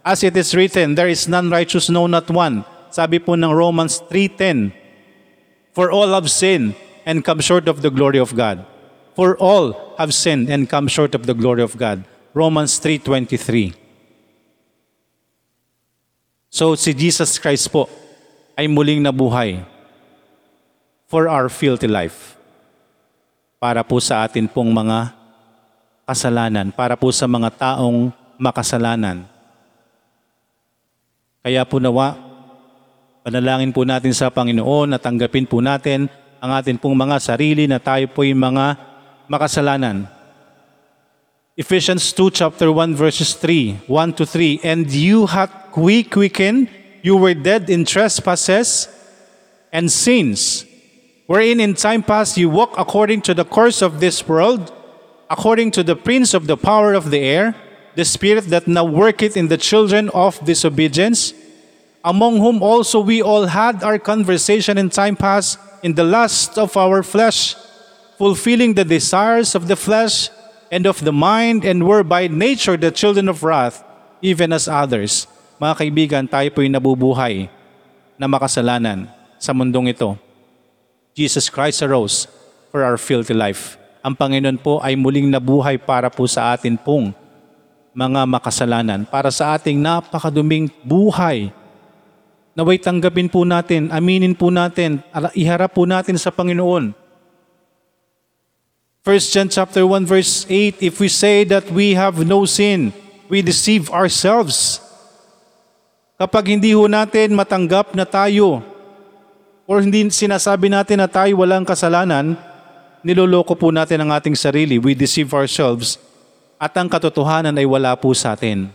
As 0.00 0.24
it 0.24 0.32
is 0.40 0.56
written, 0.56 0.96
there 0.96 1.12
is 1.12 1.28
none 1.28 1.52
righteous, 1.52 1.92
no 1.92 2.08
not 2.08 2.24
one. 2.32 2.64
Sabi 2.88 3.20
po 3.20 3.36
ng 3.36 3.52
Romans 3.52 4.00
3.10, 4.08 4.72
For 5.76 5.92
all 5.92 6.16
have 6.16 6.32
sinned 6.32 6.72
and 7.04 7.20
come 7.20 7.44
short 7.44 7.68
of 7.68 7.84
the 7.84 7.92
glory 7.92 8.16
of 8.16 8.32
God. 8.32 8.64
For 9.12 9.36
all 9.36 9.76
have 10.00 10.16
sinned 10.16 10.48
and 10.48 10.64
come 10.64 10.88
short 10.88 11.12
of 11.12 11.28
the 11.28 11.36
glory 11.36 11.60
of 11.60 11.76
God. 11.76 12.08
Romans 12.32 12.80
3.23 12.80 13.85
So 16.50 16.78
si 16.78 16.94
Jesus 16.94 17.36
Christ 17.36 17.68
po 17.68 17.90
ay 18.56 18.70
muling 18.70 19.04
nabuhay 19.04 19.60
for 21.06 21.30
our 21.30 21.46
filthy 21.52 21.86
life. 21.86 22.34
Para 23.56 23.82
po 23.82 23.98
sa 24.02 24.26
atin 24.26 24.46
pong 24.46 24.70
mga 24.70 25.12
kasalanan, 26.06 26.70
para 26.70 26.94
po 26.94 27.10
sa 27.10 27.26
mga 27.26 27.50
taong 27.56 28.12
makasalanan. 28.38 29.26
Kaya 31.40 31.62
po 31.64 31.78
nawa, 31.78 32.18
panalangin 33.22 33.72
po 33.72 33.82
natin 33.86 34.12
sa 34.12 34.30
Panginoon 34.30 34.92
na 34.92 34.98
tanggapin 35.00 35.46
po 35.48 35.62
natin 35.62 36.10
ang 36.42 36.52
atin 36.52 36.76
pong 36.76 36.94
mga 36.94 37.16
sarili 37.18 37.64
na 37.64 37.80
tayo 37.80 38.06
po'y 38.12 38.36
mga 38.36 38.76
makasalanan. 39.26 40.15
Ephesians 41.58 42.12
2 42.12 42.32
chapter 42.32 42.70
1 42.70 42.94
verses 42.94 43.32
3, 43.32 43.80
1 43.86 44.12
to 44.12 44.26
3, 44.26 44.60
And 44.62 44.92
you 44.92 45.24
hath 45.24 45.74
we 45.74 46.04
quickened, 46.04 46.68
you 47.00 47.16
were 47.16 47.32
dead 47.32 47.70
in 47.70 47.86
trespasses 47.86 48.88
and 49.72 49.90
sins, 49.90 50.66
wherein 51.24 51.58
in 51.58 51.72
time 51.72 52.02
past 52.02 52.36
you 52.36 52.50
walked 52.50 52.74
according 52.76 53.22
to 53.22 53.32
the 53.32 53.44
course 53.46 53.80
of 53.80 54.00
this 54.00 54.28
world, 54.28 54.70
according 55.30 55.70
to 55.70 55.82
the 55.82 55.96
prince 55.96 56.34
of 56.34 56.46
the 56.46 56.58
power 56.58 56.92
of 56.92 57.08
the 57.08 57.20
air, 57.20 57.54
the 57.94 58.04
spirit 58.04 58.44
that 58.48 58.68
now 58.68 58.84
worketh 58.84 59.34
in 59.34 59.48
the 59.48 59.56
children 59.56 60.10
of 60.10 60.38
disobedience, 60.44 61.32
among 62.04 62.36
whom 62.36 62.62
also 62.62 63.00
we 63.00 63.22
all 63.22 63.46
had 63.46 63.82
our 63.82 63.98
conversation 63.98 64.76
in 64.76 64.90
time 64.90 65.16
past 65.16 65.58
in 65.82 65.94
the 65.94 66.04
lust 66.04 66.58
of 66.58 66.76
our 66.76 67.02
flesh, 67.02 67.54
fulfilling 68.18 68.74
the 68.74 68.84
desires 68.84 69.54
of 69.54 69.68
the 69.68 69.76
flesh 69.76 70.28
and 70.70 70.84
of 70.86 71.02
the 71.02 71.14
mind, 71.14 71.62
and 71.62 71.86
were 71.86 72.02
by 72.02 72.26
nature 72.26 72.78
the 72.78 72.90
children 72.90 73.30
of 73.30 73.42
wrath, 73.42 73.82
even 74.22 74.50
as 74.50 74.66
others. 74.66 75.30
Mga 75.56 75.74
kaibigan, 75.78 76.24
tayo 76.28 76.48
po'y 76.52 76.68
nabubuhay 76.68 77.48
na 78.20 78.26
makasalanan 78.28 79.08
sa 79.40 79.52
mundong 79.52 79.92
ito. 79.92 80.16
Jesus 81.16 81.48
Christ 81.48 81.80
arose 81.80 82.28
for 82.68 82.84
our 82.84 83.00
filthy 83.00 83.32
life. 83.32 83.80
Ang 84.04 84.12
Panginoon 84.12 84.60
po 84.60 84.78
ay 84.84 84.94
muling 84.94 85.32
nabuhay 85.32 85.80
para 85.80 86.12
po 86.12 86.28
sa 86.28 86.52
atin 86.52 86.76
pong 86.76 87.16
mga 87.96 88.28
makasalanan, 88.28 89.08
para 89.08 89.32
sa 89.32 89.56
ating 89.56 89.80
napakaduming 89.80 90.68
buhay. 90.84 91.48
Naway 92.52 92.76
tanggapin 92.76 93.32
po 93.32 93.48
natin, 93.48 93.88
aminin 93.88 94.36
po 94.36 94.52
natin, 94.52 95.00
iharap 95.32 95.72
po 95.72 95.88
natin 95.88 96.20
sa 96.20 96.28
Panginoon. 96.28 96.92
1 99.06 99.30
John 99.30 99.46
chapter 99.46 99.86
1 99.86 100.02
verse 100.02 100.42
8, 100.50 100.82
if 100.82 100.98
we 100.98 101.06
say 101.06 101.46
that 101.46 101.70
we 101.70 101.94
have 101.94 102.26
no 102.26 102.42
sin, 102.42 102.90
we 103.30 103.38
deceive 103.38 103.86
ourselves. 103.94 104.82
Kapag 106.18 106.58
hindi 106.58 106.74
ho 106.74 106.90
natin 106.90 107.38
matanggap 107.38 107.94
na 107.94 108.02
tayo 108.02 108.66
or 109.62 109.78
hindi 109.78 110.10
sinasabi 110.10 110.66
natin 110.66 110.98
na 110.98 111.06
tayo 111.06 111.38
walang 111.38 111.62
kasalanan, 111.62 112.34
niloloko 113.06 113.54
po 113.54 113.70
natin 113.70 114.02
ang 114.02 114.10
ating 114.10 114.34
sarili. 114.34 114.74
We 114.74 114.98
deceive 114.98 115.30
ourselves 115.38 116.02
at 116.58 116.74
ang 116.74 116.90
katotohanan 116.90 117.54
ay 117.54 117.62
wala 117.62 117.94
po 117.94 118.10
sa 118.10 118.34
atin. 118.34 118.74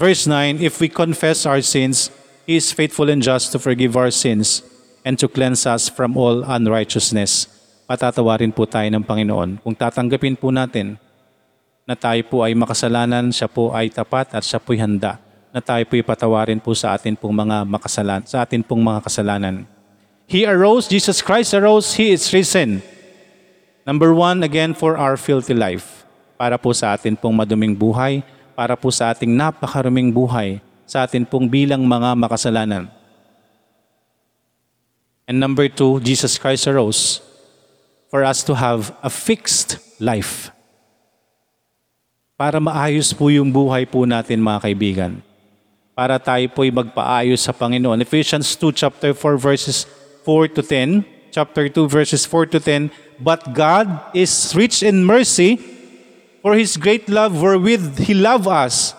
Verse 0.00 0.24
9, 0.24 0.64
If 0.64 0.80
we 0.80 0.88
confess 0.88 1.44
our 1.44 1.60
sins, 1.60 2.08
He 2.48 2.56
is 2.56 2.72
faithful 2.72 3.12
and 3.12 3.20
just 3.20 3.52
to 3.52 3.60
forgive 3.60 4.00
our 4.00 4.08
sins 4.08 4.64
and 5.04 5.20
to 5.20 5.28
cleanse 5.28 5.68
us 5.68 5.92
from 5.92 6.16
all 6.16 6.42
unrighteousness. 6.42 7.46
Patatawarin 7.84 8.50
po 8.50 8.64
tayo 8.64 8.88
ng 8.88 9.04
Panginoon. 9.04 9.60
Kung 9.60 9.76
tatanggapin 9.76 10.40
po 10.40 10.48
natin 10.48 10.96
na 11.84 11.92
tayo 11.92 12.24
po 12.26 12.40
ay 12.40 12.56
makasalanan, 12.56 13.28
siya 13.28 13.46
po 13.46 13.70
ay 13.76 13.92
tapat 13.92 14.32
at 14.32 14.40
siya 14.40 14.56
po'y 14.56 14.80
handa 14.80 15.20
na 15.54 15.62
tayo 15.62 15.86
po'y 15.86 16.02
patawarin 16.02 16.58
po 16.58 16.74
sa 16.74 16.98
atin 16.98 17.14
pong 17.14 17.30
mga 17.30 17.62
makasalan, 17.62 18.26
sa 18.26 18.42
atin 18.42 18.66
pong 18.66 18.82
mga 18.82 19.06
kasalanan. 19.06 19.62
He 20.26 20.42
arose, 20.42 20.90
Jesus 20.90 21.22
Christ 21.22 21.54
arose, 21.54 21.94
He 21.94 22.10
is 22.10 22.26
risen. 22.34 22.82
Number 23.86 24.10
one, 24.10 24.42
again, 24.42 24.74
for 24.74 24.98
our 24.98 25.14
filthy 25.14 25.54
life. 25.54 26.02
Para 26.34 26.58
po 26.58 26.74
sa 26.74 26.98
atin 26.98 27.14
pong 27.14 27.38
maduming 27.38 27.78
buhay, 27.78 28.26
para 28.58 28.74
po 28.74 28.90
sa 28.90 29.14
ating 29.14 29.30
napakaruming 29.30 30.10
buhay, 30.10 30.58
sa 30.82 31.06
atin 31.06 31.22
pong 31.22 31.46
bilang 31.46 31.86
mga 31.86 32.18
makasalanan. 32.18 32.90
And 35.24 35.40
number 35.40 35.68
two, 35.72 36.00
Jesus 36.00 36.36
Christ 36.36 36.68
arose 36.68 37.24
for 38.12 38.22
us 38.22 38.44
to 38.44 38.54
have 38.54 38.92
a 39.02 39.08
fixed 39.08 39.80
life. 39.98 40.52
Para 42.36 42.60
maayos 42.60 43.14
po 43.16 43.32
yung 43.32 43.48
buhay 43.48 43.88
po 43.88 44.04
natin 44.04 44.44
mga 44.44 44.60
kaibigan. 44.68 45.12
Para 45.94 46.18
tayo 46.18 46.44
po'y 46.50 46.74
magpaayos 46.74 47.46
sa 47.46 47.54
Panginoon. 47.54 48.02
Ephesians 48.02 48.52
2 48.58 48.74
chapter 48.74 49.14
4 49.14 49.38
verses 49.38 49.86
4 50.26 50.50
to 50.50 50.60
10. 50.60 51.06
Chapter 51.30 51.70
2 51.70 51.86
verses 51.86 52.26
4 52.26 52.50
to 52.54 52.58
10. 52.58 52.90
But 53.22 53.54
God 53.54 53.86
is 54.12 54.30
rich 54.52 54.82
in 54.82 55.06
mercy 55.06 55.56
for 56.42 56.58
His 56.58 56.76
great 56.76 57.08
love 57.08 57.38
wherewith 57.38 58.04
He 58.04 58.12
loved 58.12 58.50
us. 58.50 58.92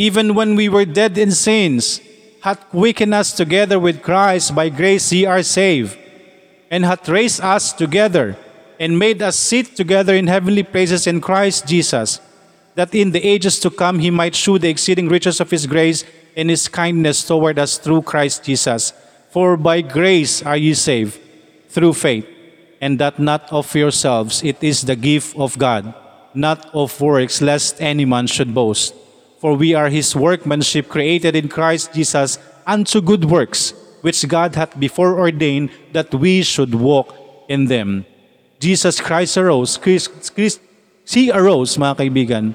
Even 0.00 0.32
when 0.32 0.56
we 0.56 0.72
were 0.72 0.88
dead 0.88 1.20
in 1.20 1.30
sins, 1.30 2.00
hath 2.42 2.68
quickened 2.70 3.14
us 3.14 3.32
together 3.32 3.78
with 3.78 4.02
Christ, 4.02 4.54
by 4.54 4.68
grace 4.68 5.12
ye 5.12 5.26
are 5.26 5.42
saved, 5.42 5.98
and 6.70 6.84
hath 6.84 7.08
raised 7.08 7.40
us 7.40 7.72
together, 7.72 8.36
and 8.78 8.98
made 8.98 9.20
us 9.20 9.36
sit 9.36 9.76
together 9.76 10.14
in 10.14 10.26
heavenly 10.26 10.62
places 10.62 11.06
in 11.06 11.20
Christ 11.20 11.66
Jesus, 11.66 12.20
that 12.74 12.94
in 12.94 13.10
the 13.10 13.22
ages 13.26 13.58
to 13.60 13.70
come 13.70 13.98
he 13.98 14.10
might 14.10 14.34
shew 14.34 14.58
the 14.58 14.70
exceeding 14.70 15.08
riches 15.08 15.40
of 15.40 15.50
his 15.50 15.66
grace 15.66 16.04
and 16.36 16.48
his 16.48 16.68
kindness 16.68 17.24
toward 17.24 17.58
us 17.58 17.76
through 17.76 18.02
Christ 18.02 18.44
Jesus. 18.44 18.92
For 19.30 19.56
by 19.56 19.82
grace 19.82 20.42
are 20.42 20.56
ye 20.56 20.74
saved, 20.74 21.20
through 21.68 21.92
faith, 21.94 22.26
and 22.80 22.98
that 22.98 23.18
not 23.18 23.52
of 23.52 23.74
yourselves, 23.74 24.42
it 24.42 24.62
is 24.62 24.82
the 24.82 24.96
gift 24.96 25.36
of 25.36 25.58
God, 25.58 25.92
not 26.32 26.70
of 26.72 26.98
works, 27.00 27.42
lest 27.42 27.82
any 27.82 28.06
man 28.06 28.26
should 28.26 28.54
boast. 28.54 28.94
For 29.40 29.56
we 29.56 29.72
are 29.72 29.88
his 29.88 30.12
workmanship 30.12 30.92
created 30.92 31.32
in 31.32 31.48
Christ 31.48 31.96
Jesus 31.96 32.36
unto 32.68 33.00
good 33.00 33.24
works, 33.24 33.72
which 34.04 34.20
God 34.28 34.52
hath 34.54 34.76
before 34.76 35.16
ordained 35.16 35.72
that 35.96 36.12
we 36.12 36.44
should 36.44 36.76
walk 36.76 37.16
in 37.48 37.72
them. 37.72 38.04
Jesus 38.60 39.00
Christ 39.00 39.40
arose, 39.40 39.80
Christ, 39.80 40.12
Christ, 40.36 40.60
He 41.08 41.32
arose, 41.32 41.80
mga 41.80 42.04
kaibigan. 42.04 42.52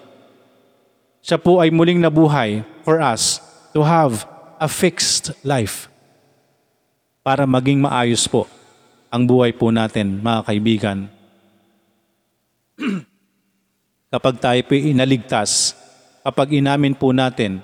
Siya 1.25 1.41
po 1.41 1.57
ay 1.57 1.73
muling 1.73 2.05
nabuhay 2.05 2.61
for 2.85 3.01
us 3.01 3.41
to 3.73 3.81
have 3.81 4.29
a 4.61 4.69
fixed 4.69 5.33
life. 5.41 5.89
Para 7.25 7.49
maging 7.49 7.81
maayos 7.81 8.29
po 8.29 8.45
ang 9.09 9.25
buhay 9.25 9.57
po 9.57 9.73
natin, 9.73 10.21
mga 10.21 10.41
kaibigan. 10.45 10.97
Kapag 14.13 14.35
tayo 14.37 14.61
po 14.69 14.77
inaligtas, 14.77 15.73
kapag 16.25 16.57
inamin 16.57 16.97
po 16.97 17.13
natin 17.13 17.61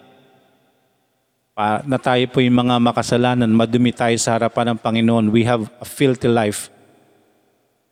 pa, 1.58 1.82
na 1.82 1.98
tayo 1.98 2.22
po 2.30 2.46
yung 2.46 2.62
mga 2.62 2.78
makasalanan, 2.78 3.50
madumi 3.50 3.90
tayo 3.90 4.14
sa 4.22 4.38
harapan 4.38 4.78
ng 4.78 4.78
Panginoon, 4.78 5.34
we 5.34 5.42
have 5.42 5.66
a 5.82 5.88
filthy 5.88 6.30
life. 6.30 6.70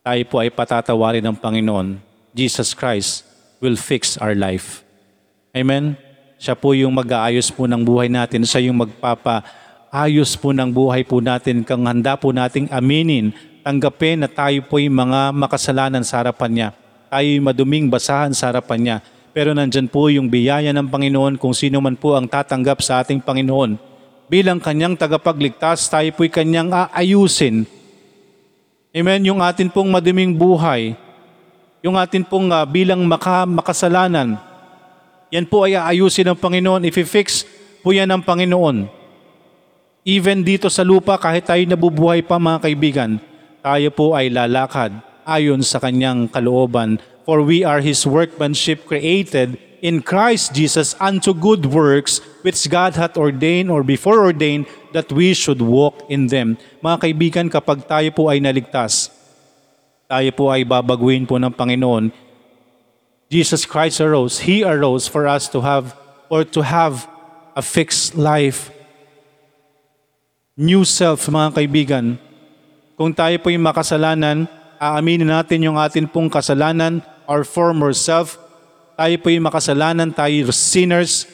Tayo 0.06 0.22
po 0.30 0.38
ay 0.38 0.54
patatawarin 0.54 1.26
ng 1.26 1.34
Panginoon. 1.34 1.98
Jesus 2.30 2.70
Christ 2.70 3.26
will 3.58 3.74
fix 3.74 4.14
our 4.22 4.38
life. 4.38 4.86
Amen? 5.50 5.98
Siya 6.38 6.54
po 6.54 6.72
yung 6.72 6.94
mag-aayos 6.94 7.50
po 7.50 7.66
ng 7.66 7.82
buhay 7.82 8.06
natin. 8.06 8.46
Siya 8.46 8.70
yung 8.70 8.80
magpapaayos 8.80 10.38
po 10.38 10.54
ng 10.54 10.70
buhay 10.70 11.02
po 11.02 11.18
natin 11.18 11.66
kung 11.66 11.84
handa 11.84 12.14
po 12.14 12.30
nating 12.30 12.70
aminin, 12.70 13.34
tanggapin 13.66 14.22
na 14.22 14.30
tayo 14.30 14.62
po 14.64 14.78
yung 14.78 14.96
mga 14.96 15.34
makasalanan 15.34 16.06
sa 16.06 16.22
harapan 16.22 16.50
niya. 16.54 16.68
Tayo 17.10 17.26
yung 17.26 17.46
maduming 17.50 17.86
basahan 17.90 18.30
sa 18.32 18.54
harapan 18.54 18.78
niya. 18.80 18.98
Pero 19.30 19.54
nandyan 19.54 19.86
po 19.86 20.10
yung 20.10 20.26
biyaya 20.26 20.74
ng 20.74 20.90
Panginoon 20.90 21.38
kung 21.38 21.54
sino 21.54 21.78
man 21.78 21.94
po 21.94 22.18
ang 22.18 22.26
tatanggap 22.26 22.82
sa 22.82 23.02
ating 23.02 23.22
Panginoon. 23.22 23.78
Bilang 24.30 24.58
kanyang 24.58 24.98
tagapagligtas, 24.98 25.86
tayo 25.90 26.10
po'y 26.14 26.30
kanyang 26.30 26.70
aayusin. 26.70 27.66
Amen? 28.90 29.22
Yung 29.26 29.38
atin 29.38 29.70
pong 29.70 29.90
maduming 29.90 30.34
buhay, 30.34 30.98
yung 31.82 31.94
atin 31.94 32.26
pong 32.26 32.50
uh, 32.50 32.66
bilang 32.66 33.06
maka, 33.06 33.46
makasalanan, 33.46 34.38
yan 35.30 35.46
po 35.46 35.62
ay 35.62 35.78
aayusin 35.78 36.26
ng 36.30 36.38
Panginoon. 36.38 36.90
If 36.90 36.98
fix 37.06 37.46
po 37.86 37.94
yan 37.94 38.10
ng 38.10 38.22
Panginoon. 38.26 38.90
Even 40.02 40.42
dito 40.42 40.66
sa 40.66 40.82
lupa, 40.82 41.14
kahit 41.20 41.46
tayo 41.46 41.62
nabubuhay 41.62 42.24
pa 42.24 42.40
mga 42.40 42.58
kaibigan, 42.66 43.10
tayo 43.62 43.88
po 43.94 44.16
ay 44.18 44.26
lalakad 44.32 44.90
ayon 45.22 45.62
sa 45.62 45.78
kanyang 45.78 46.26
kalooban. 46.26 46.98
For 47.24 47.42
we 47.44 47.62
are 47.62 47.80
His 47.80 48.06
workmanship 48.06 48.86
created 48.88 49.60
in 49.80 50.04
Christ 50.04 50.52
Jesus 50.52 50.96
unto 51.00 51.32
good 51.32 51.68
works 51.68 52.20
which 52.44 52.68
God 52.68 52.96
hath 52.96 53.16
ordained 53.16 53.70
or 53.72 53.82
before 53.82 54.20
ordained 54.24 54.68
that 54.92 55.12
we 55.12 55.32
should 55.32 55.60
walk 55.60 55.96
in 56.08 56.28
them. 56.28 56.56
Mga 56.84 56.96
kaibigan, 57.00 57.46
kapag 57.48 57.84
tayo 57.88 58.08
po 58.12 58.28
ay 58.28 58.40
naligtas, 58.40 59.12
tayo 60.08 60.30
po 60.36 60.52
ay 60.52 60.64
babaguhin 60.64 61.24
po 61.24 61.36
ng 61.40 61.52
Panginoon. 61.52 62.12
Jesus 63.30 63.62
Christ 63.62 64.02
arose. 64.02 64.42
He 64.42 64.66
arose 64.66 65.06
for 65.06 65.30
us 65.30 65.46
to 65.54 65.62
have 65.62 65.94
or 66.26 66.42
to 66.50 66.66
have 66.66 67.06
a 67.54 67.62
fixed 67.62 68.18
life. 68.18 68.74
New 70.58 70.82
self, 70.84 71.30
mga 71.30 71.56
kaibigan. 71.56 72.06
Kung 72.98 73.14
tayo 73.14 73.38
po 73.40 73.48
yung 73.48 73.64
makasalanan, 73.64 74.50
aaminin 74.80 75.28
natin 75.28 75.60
yung 75.60 75.76
atin 75.76 76.08
pong 76.08 76.32
kasalanan, 76.32 77.04
our 77.28 77.44
former 77.44 77.92
self. 77.92 78.40
Tayo 78.96 79.14
po 79.20 79.28
yung 79.28 79.44
makasalanan, 79.44 80.08
tayo 80.16 80.48
sinners. 80.48 81.28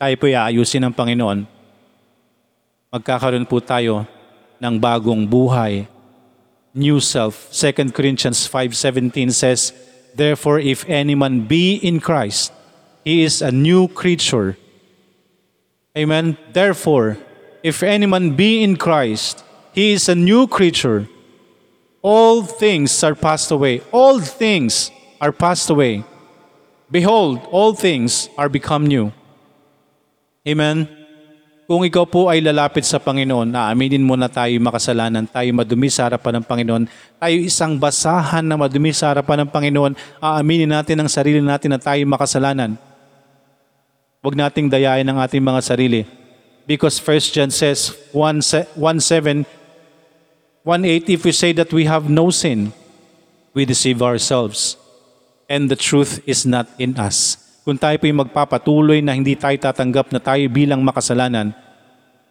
Tayo 0.00 0.16
po 0.16 0.24
aayusin 0.26 0.80
ng 0.88 0.94
Panginoon. 0.96 1.44
Magkakaroon 2.88 3.44
po 3.44 3.60
tayo 3.60 4.08
ng 4.56 4.74
bagong 4.80 5.28
buhay. 5.28 5.84
New 6.72 6.98
self. 7.04 7.52
2 7.52 7.92
Corinthians 7.92 8.48
5.17 8.48 9.30
says, 9.30 9.76
Therefore, 10.16 10.58
if 10.58 10.88
any 10.88 11.14
man 11.14 11.44
be 11.44 11.76
in 11.78 12.00
Christ, 12.00 12.50
he 13.04 13.22
is 13.22 13.44
a 13.44 13.52
new 13.52 13.86
creature. 13.86 14.56
Amen. 15.94 16.38
Therefore, 16.50 17.18
if 17.62 17.82
any 17.82 18.06
man 18.06 18.34
be 18.34 18.62
in 18.62 18.74
Christ, 18.74 19.44
he 19.74 19.92
is 19.92 20.08
a 20.08 20.14
new 20.14 20.46
creature. 20.46 21.06
All 22.04 22.44
things 22.44 22.92
are 23.00 23.16
passed 23.16 23.48
away. 23.48 23.80
All 23.88 24.20
things 24.20 24.92
are 25.16 25.32
passed 25.32 25.72
away. 25.72 26.04
Behold, 26.92 27.40
all 27.48 27.72
things 27.72 28.28
are 28.36 28.52
become 28.52 28.84
new. 28.84 29.08
Amen. 30.44 30.84
Kung 31.64 31.80
ikaw 31.80 32.04
po 32.04 32.28
ay 32.28 32.44
lalapit 32.44 32.84
sa 32.84 33.00
Panginoon, 33.00 33.56
aaminin 33.56 34.04
mo 34.04 34.20
na 34.20 34.28
tayo 34.28 34.52
makasalanan, 34.60 35.24
tayo 35.24 35.48
madumi 35.56 35.88
sa 35.88 36.04
harapan 36.04 36.36
ng 36.36 36.44
Panginoon, 36.44 36.84
tayo 37.16 37.36
isang 37.40 37.80
basahan 37.80 38.44
na 38.44 38.60
madumi 38.60 38.92
sa 38.92 39.16
harapan 39.16 39.40
ng 39.40 39.48
Panginoon, 39.48 39.96
aaminin 40.20 40.68
natin 40.68 41.00
ang 41.00 41.08
sarili 41.08 41.40
natin 41.40 41.72
na 41.72 41.80
tayo 41.80 42.04
makasalanan. 42.04 42.76
Huwag 44.20 44.36
nating 44.36 44.68
dayain 44.68 45.08
ang 45.08 45.16
ating 45.24 45.40
mga 45.40 45.60
sarili. 45.64 46.04
Because 46.68 47.00
1 47.00 47.32
John 47.32 47.48
says, 47.48 47.96
1.7, 48.12 48.76
1.8, 50.64 51.12
if 51.12 51.28
we 51.28 51.32
say 51.36 51.52
that 51.52 51.68
we 51.76 51.84
have 51.84 52.08
no 52.08 52.32
sin, 52.32 52.72
we 53.52 53.68
deceive 53.68 54.00
ourselves. 54.00 54.80
And 55.44 55.68
the 55.68 55.76
truth 55.76 56.24
is 56.24 56.48
not 56.48 56.72
in 56.80 56.96
us. 56.96 57.36
Kung 57.68 57.76
tayo 57.76 58.00
po 58.00 58.08
yung 58.08 58.24
magpapatuloy 58.24 59.04
na 59.04 59.12
hindi 59.12 59.36
tayo 59.36 59.52
tatanggap 59.60 60.08
na 60.08 60.16
tayo 60.16 60.40
bilang 60.48 60.80
makasalanan, 60.80 61.52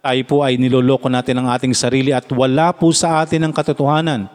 tayo 0.01 0.21
po 0.25 0.41
ay 0.41 0.57
niloloko 0.57 1.13
natin 1.13 1.45
ang 1.45 1.53
ating 1.53 1.77
sarili 1.77 2.09
at 2.09 2.25
wala 2.33 2.73
po 2.73 2.89
sa 2.89 3.21
atin 3.21 3.45
ang 3.45 3.53
katotohanan. 3.53 4.25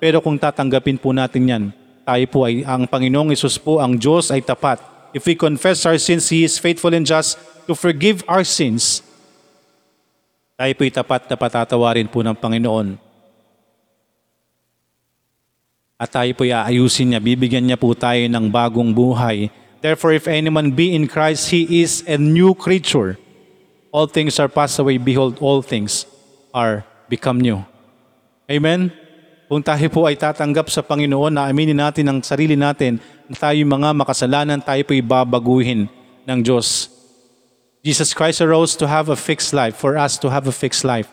Pero 0.00 0.24
kung 0.24 0.40
tatanggapin 0.40 0.96
po 0.96 1.12
natin 1.12 1.44
yan, 1.44 1.64
tayo 2.08 2.24
po 2.32 2.48
ay, 2.48 2.64
ang 2.64 2.88
Panginoong 2.88 3.36
Isus 3.36 3.60
po, 3.60 3.84
ang 3.84 4.00
Diyos 4.00 4.32
ay 4.32 4.40
tapat. 4.40 4.80
If 5.12 5.28
we 5.28 5.36
confess 5.36 5.84
our 5.84 6.00
sins, 6.00 6.24
He 6.32 6.40
is 6.40 6.56
faithful 6.56 6.96
and 6.96 7.04
just 7.04 7.36
to 7.68 7.76
forgive 7.76 8.24
our 8.24 8.48
sins. 8.48 9.04
Tayo 10.56 10.72
po'y 10.72 10.88
tapat 10.88 11.28
na 11.28 11.36
patatawarin 11.36 12.08
po 12.08 12.24
ng 12.24 12.32
Panginoon. 12.32 13.11
At 16.02 16.10
tayo 16.10 16.34
po'y 16.34 16.50
aayusin 16.50 17.14
niya, 17.14 17.22
bibigyan 17.22 17.62
niya 17.62 17.78
po 17.78 17.94
tayo 17.94 18.26
ng 18.26 18.50
bagong 18.50 18.90
buhay. 18.90 19.54
Therefore, 19.78 20.18
if 20.18 20.26
any 20.26 20.50
man 20.50 20.74
be 20.74 20.98
in 20.98 21.06
Christ, 21.06 21.54
he 21.54 21.62
is 21.78 22.02
a 22.10 22.18
new 22.18 22.58
creature. 22.58 23.22
All 23.94 24.10
things 24.10 24.42
are 24.42 24.50
passed 24.50 24.82
away. 24.82 24.98
Behold, 24.98 25.38
all 25.38 25.62
things 25.62 26.10
are 26.50 26.82
become 27.06 27.38
new. 27.38 27.62
Amen? 28.50 28.90
Kung 29.46 29.62
tayo 29.62 29.86
po 29.94 30.10
ay 30.10 30.18
tatanggap 30.18 30.74
sa 30.74 30.82
Panginoon 30.82 31.38
na 31.38 31.46
aminin 31.46 31.78
natin 31.78 32.10
ang 32.10 32.18
sarili 32.18 32.58
natin 32.58 32.98
na 33.30 33.38
tayo 33.38 33.62
mga 33.62 33.94
makasalanan, 33.94 34.58
tayo 34.58 34.82
po 34.82 34.98
babaguhin 34.98 35.86
ng 36.26 36.38
Diyos. 36.42 36.90
Jesus 37.86 38.10
Christ 38.10 38.42
arose 38.42 38.74
to 38.74 38.90
have 38.90 39.06
a 39.06 39.14
fixed 39.14 39.54
life, 39.54 39.78
for 39.78 39.94
us 39.94 40.18
to 40.18 40.26
have 40.26 40.50
a 40.50 40.54
fixed 40.54 40.82
life. 40.82 41.06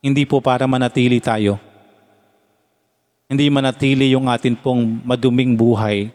Hindi 0.00 0.24
po 0.24 0.40
para 0.40 0.64
manatili 0.64 1.20
tayo. 1.20 1.67
Hindi 3.28 3.52
manatili 3.52 4.16
yung 4.16 4.24
atin 4.24 4.56
pong 4.56 5.04
maduming 5.04 5.52
buhay. 5.52 6.08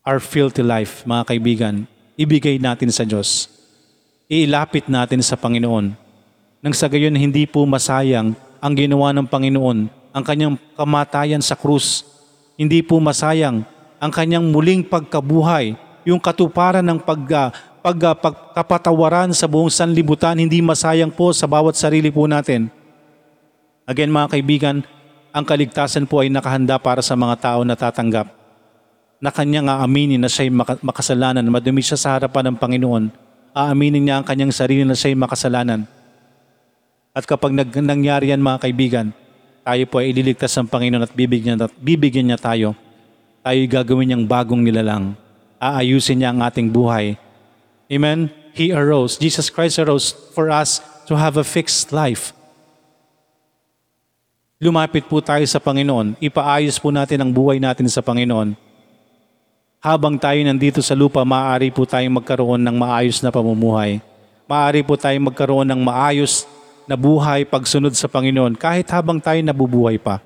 Our 0.00 0.24
filthy 0.24 0.64
life, 0.64 1.04
mga 1.04 1.22
kaibigan, 1.28 1.84
ibigay 2.16 2.56
natin 2.56 2.88
sa 2.88 3.04
Diyos. 3.04 3.44
Iilapit 4.24 4.88
natin 4.88 5.20
sa 5.20 5.36
Panginoon. 5.36 5.92
Nang 6.64 6.72
sa 6.72 6.88
gayon 6.88 7.12
hindi 7.12 7.44
po 7.44 7.68
masayang 7.68 8.32
ang 8.56 8.72
ginawa 8.72 9.12
ng 9.12 9.28
Panginoon, 9.28 9.92
ang 10.16 10.24
kanyang 10.24 10.56
kamatayan 10.72 11.44
sa 11.44 11.60
krus. 11.60 12.08
Hindi 12.56 12.80
po 12.80 12.96
masayang 12.96 13.68
ang 14.00 14.08
kanyang 14.08 14.48
muling 14.48 14.80
pagkabuhay, 14.80 15.76
yung 16.08 16.24
katuparan 16.24 16.80
ng 16.88 17.04
pag, 17.04 17.20
uh, 17.20 17.48
pag, 17.84 17.98
uh, 18.00 18.16
pagkapatawaran 18.16 19.36
sa 19.36 19.44
buong 19.44 19.68
sanlibutan, 19.68 20.40
hindi 20.40 20.64
masayang 20.64 21.12
po 21.12 21.36
sa 21.36 21.44
bawat 21.44 21.76
sarili 21.76 22.08
po 22.08 22.24
natin. 22.24 22.72
Again 23.84 24.08
mga 24.08 24.32
kaibigan, 24.32 24.76
ang 25.32 25.44
kaligtasan 25.44 26.08
po 26.08 26.24
ay 26.24 26.32
nakahanda 26.32 26.80
para 26.80 27.04
sa 27.04 27.14
mga 27.14 27.36
tao 27.38 27.60
na 27.64 27.76
tatanggap 27.76 28.38
na 29.18 29.34
kanyang 29.34 29.66
aaminin 29.66 30.22
na 30.22 30.30
siya'y 30.30 30.50
makasalanan, 30.78 31.42
madumi 31.50 31.82
siya 31.82 31.98
sa 31.98 32.14
harapan 32.14 32.54
ng 32.54 32.56
Panginoon, 32.58 33.04
aaminin 33.50 34.06
niya 34.06 34.22
ang 34.22 34.26
kanyang 34.26 34.54
sarili 34.54 34.86
na 34.86 34.94
siya'y 34.94 35.18
makasalanan. 35.18 35.90
At 37.10 37.26
kapag 37.26 37.50
nag, 37.50 37.74
nangyari 37.82 38.30
yan 38.30 38.38
mga 38.38 38.62
kaibigan, 38.62 39.06
tayo 39.66 39.84
po 39.90 39.98
ay 39.98 40.14
ililigtas 40.14 40.54
ng 40.54 40.70
Panginoon 40.70 41.02
at 41.02 41.12
bibigyan, 41.12 41.58
at 41.58 41.74
bibigyan 41.82 42.30
niya 42.30 42.38
tayo. 42.38 42.78
Tayo 43.42 43.58
gagawin 43.66 44.14
niyang 44.14 44.24
bagong 44.30 44.62
nilalang. 44.62 45.18
Aayusin 45.58 46.22
niya 46.22 46.30
ang 46.30 46.46
ating 46.46 46.70
buhay. 46.70 47.18
Amen? 47.90 48.30
He 48.54 48.70
arose. 48.70 49.18
Jesus 49.18 49.50
Christ 49.50 49.82
arose 49.82 50.14
for 50.30 50.46
us 50.46 50.78
to 51.10 51.18
have 51.18 51.34
a 51.34 51.42
fixed 51.42 51.90
life. 51.90 52.30
Lumapit 54.58 55.06
po 55.06 55.22
tayo 55.22 55.46
sa 55.46 55.62
Panginoon. 55.62 56.18
Ipaayos 56.18 56.82
po 56.82 56.90
natin 56.90 57.22
ang 57.22 57.30
buhay 57.30 57.62
natin 57.62 57.86
sa 57.86 58.02
Panginoon. 58.02 58.58
Habang 59.78 60.18
tayo 60.18 60.42
nandito 60.42 60.82
sa 60.82 60.98
lupa, 60.98 61.22
maaari 61.22 61.70
po 61.70 61.86
tayong 61.86 62.18
magkaroon 62.18 62.58
ng 62.66 62.74
maayos 62.74 63.22
na 63.22 63.30
pamumuhay. 63.30 64.02
Maaari 64.50 64.82
po 64.82 64.98
tayong 64.98 65.30
magkaroon 65.30 65.68
ng 65.70 65.78
maayos 65.78 66.42
na 66.90 66.98
buhay 66.98 67.46
pagsunod 67.46 67.94
sa 67.94 68.10
Panginoon 68.10 68.58
kahit 68.58 68.90
habang 68.90 69.22
tayo 69.22 69.38
nabubuhay 69.38 69.94
pa. 69.94 70.18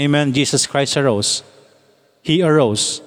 Amen. 0.00 0.32
Jesus 0.32 0.64
Christ 0.64 0.96
arose. 0.96 1.44
He 2.24 2.40
arose 2.40 3.04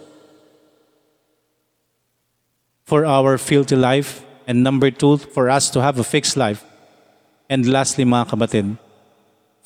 for 2.86 3.10
our 3.10 3.42
filthy 3.42 3.80
life 3.80 4.22
and 4.46 4.62
number 4.62 4.92
two, 4.92 5.18
for 5.18 5.50
us 5.50 5.72
to 5.72 5.80
have 5.80 5.98
a 5.98 6.04
fixed 6.04 6.36
life. 6.36 6.68
And 7.50 7.64
lastly, 7.64 8.04
mga 8.04 8.36
kabatid, 8.36 8.76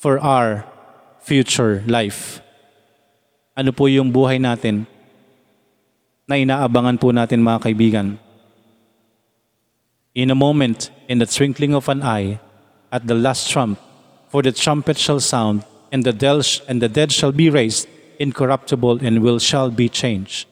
for 0.06 0.22
our 0.22 0.62
future 1.18 1.82
life. 1.90 2.38
Ano 3.58 3.74
po 3.74 3.90
yung 3.90 4.14
buhay 4.14 4.38
natin 4.38 4.86
na 6.30 6.38
inaabangan 6.38 6.94
po 6.94 7.10
natin 7.10 7.42
mga 7.42 7.66
kaibigan? 7.66 8.14
In 10.14 10.30
a 10.30 10.38
moment, 10.38 10.94
in 11.10 11.18
the 11.18 11.26
twinkling 11.26 11.74
of 11.74 11.90
an 11.90 12.06
eye, 12.06 12.38
at 12.94 13.10
the 13.10 13.18
last 13.18 13.50
trump, 13.50 13.82
for 14.30 14.46
the 14.46 14.54
trumpet 14.54 14.94
shall 14.94 15.18
sound, 15.18 15.66
and 15.90 16.06
the, 16.06 16.14
del- 16.14 16.46
and 16.70 16.78
the 16.78 16.86
dead 16.86 17.10
shall 17.10 17.34
be 17.34 17.50
raised, 17.50 17.90
incorruptible, 18.22 19.02
and 19.02 19.26
will 19.26 19.42
shall 19.42 19.74
be 19.74 19.90
changed. 19.90 20.46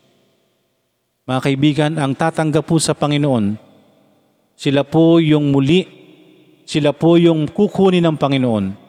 Mga 1.30 1.40
kaibigan, 1.46 1.92
ang 2.02 2.18
tatanggap 2.18 2.66
po 2.66 2.82
sa 2.82 2.90
Panginoon, 2.90 3.54
sila 4.58 4.82
po 4.82 5.22
yung 5.22 5.54
muli, 5.54 5.86
sila 6.66 6.90
po 6.90 7.14
yung 7.14 7.46
kukunin 7.46 8.02
ng 8.02 8.18
Panginoon. 8.18 8.83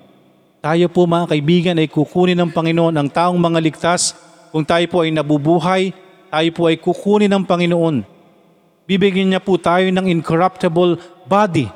Tayo 0.65 0.89
po 0.89 1.05
mga 1.05 1.29
kaibigan 1.29 1.77
ay 1.77 1.85
kukunin 1.85 2.33
ng 2.41 2.49
Panginoon 2.49 2.97
ang 2.97 3.05
taong 3.05 3.37
mga 3.37 3.61
ligtas. 3.61 4.17
Kung 4.49 4.65
tayo 4.65 4.81
po 4.89 5.05
ay 5.05 5.13
nabubuhay, 5.13 5.93
tayo 6.33 6.49
po 6.57 6.65
ay 6.65 6.81
kukunin 6.81 7.29
ng 7.29 7.45
Panginoon. 7.45 8.01
Bibigyan 8.89 9.29
niya 9.29 9.45
po 9.45 9.61
tayo 9.61 9.85
ng 9.93 10.09
incorruptible 10.09 10.97
body. 11.29 11.69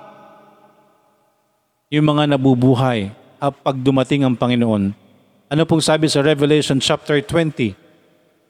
Yung 1.94 2.02
mga 2.02 2.34
nabubuhay 2.34 3.14
pag 3.38 3.78
dumating 3.78 4.26
ang 4.26 4.34
Panginoon. 4.34 4.98
Ano 5.54 5.62
pong 5.70 5.86
sabi 5.86 6.10
sa 6.10 6.26
Revelation 6.26 6.82
chapter 6.82 7.22
20? 7.22 7.78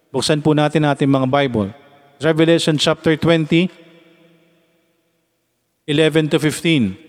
Buksan 0.08 0.40
po 0.40 0.56
natin 0.56 0.88
ating 0.88 1.12
mga 1.12 1.28
Bible. 1.28 1.76
Revelation 2.24 2.80
chapter 2.80 3.20
20, 3.20 3.68
11 5.84 6.32
to 6.32 6.40
15. 6.40 7.09